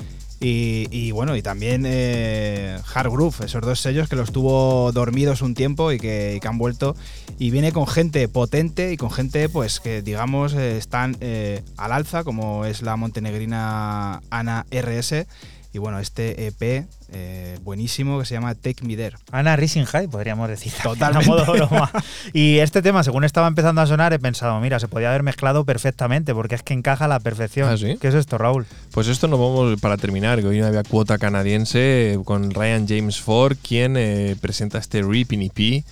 [0.45, 5.55] Y, bueno, y también eh, Hard Groove, esos dos sellos que los tuvo dormidos un
[5.55, 6.97] tiempo y que, y que han vuelto.
[7.39, 11.93] Y viene con gente potente y con gente pues que digamos eh, están eh, al
[11.93, 15.25] alza, como es la montenegrina Ana RS.
[15.73, 19.17] Y bueno, este EP eh, buenísimo que se llama Take Me There.
[19.31, 20.71] Ana Rising High, podríamos decir.
[20.83, 21.25] Totalmente.
[21.25, 21.91] a modo broma.
[22.31, 25.65] Y este tema, según estaba empezando a sonar, he pensado, mira, se podía haber mezclado
[25.65, 27.69] perfectamente, porque es que encaja a la perfección.
[27.69, 27.97] ¿Ah, sí?
[27.99, 28.67] ¿Qué es esto, Raúl?
[28.91, 33.19] Pues esto nos vamos para terminar, que hoy no había cuota canadiense con Ryan James
[33.19, 35.83] Ford, quien eh, presenta este Ripping EP,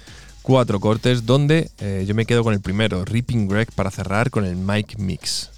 [0.44, 4.46] cuatro cortes, donde eh, yo me quedo con el primero, Ripping Greg, para cerrar con
[4.46, 5.50] el Mike Mix.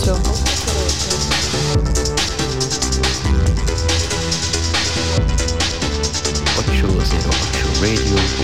[0.00, 0.40] Cero ocho.
[6.58, 8.39] Ocho zero ocho Radio.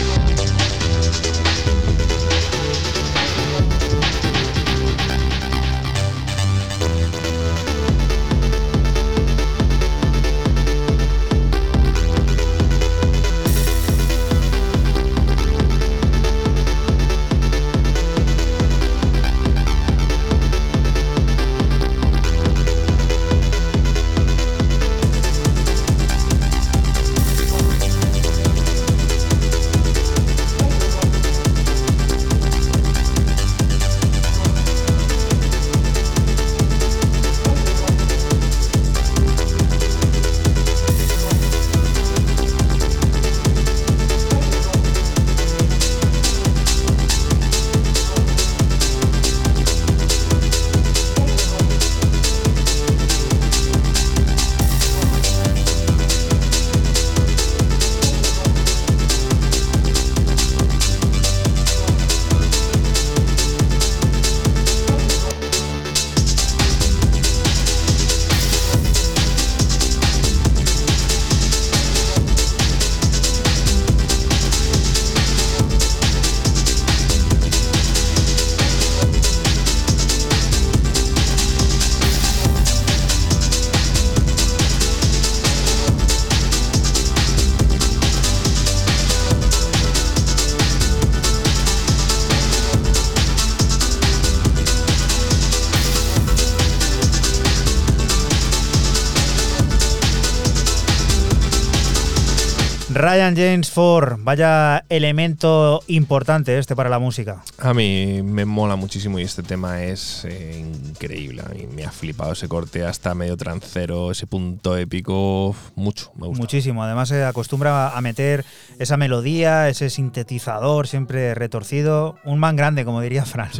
[102.97, 107.43] Ryan James Ford, vaya elemento importante este para la música.
[107.59, 111.43] A mí me mola muchísimo y este tema es eh, increíble.
[111.44, 115.55] A mí me ha flipado ese corte hasta medio trancero, ese punto épico.
[115.74, 116.40] Mucho, me gusta.
[116.40, 116.82] Muchísimo.
[116.82, 118.47] Además se acostumbra a meter
[118.78, 122.16] esa melodía, ese sintetizador siempre retorcido.
[122.24, 123.51] Un man grande, como diría Fran.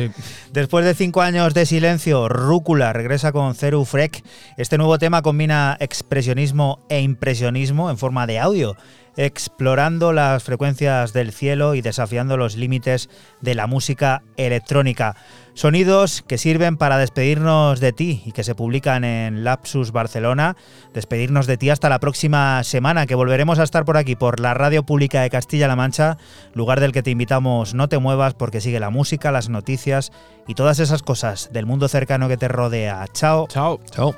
[0.55, 4.25] Después de cinco años de silencio, Rúcula regresa con Ceru Frek.
[4.57, 8.77] Este nuevo tema combina expresionismo e impresionismo en forma de audio,
[9.17, 13.09] explorando las frecuencias del cielo y desafiando los límites
[13.41, 15.17] de la música electrónica.
[15.55, 20.55] Sonidos que sirven para despedirnos de ti y que se publican en Lapsus Barcelona.
[20.93, 24.53] Despedirnos de ti hasta la próxima semana, que volveremos a estar por aquí, por la
[24.53, 26.19] Radio Pública de Castilla-La Mancha,
[26.53, 30.13] lugar del que te invitamos no te muevas porque sigue la música, las noticias
[30.47, 33.07] y todas esas cosas del mundo cercano que te rodea.
[33.15, 33.47] Chao.
[33.49, 33.81] Chao.
[33.91, 34.15] Chao.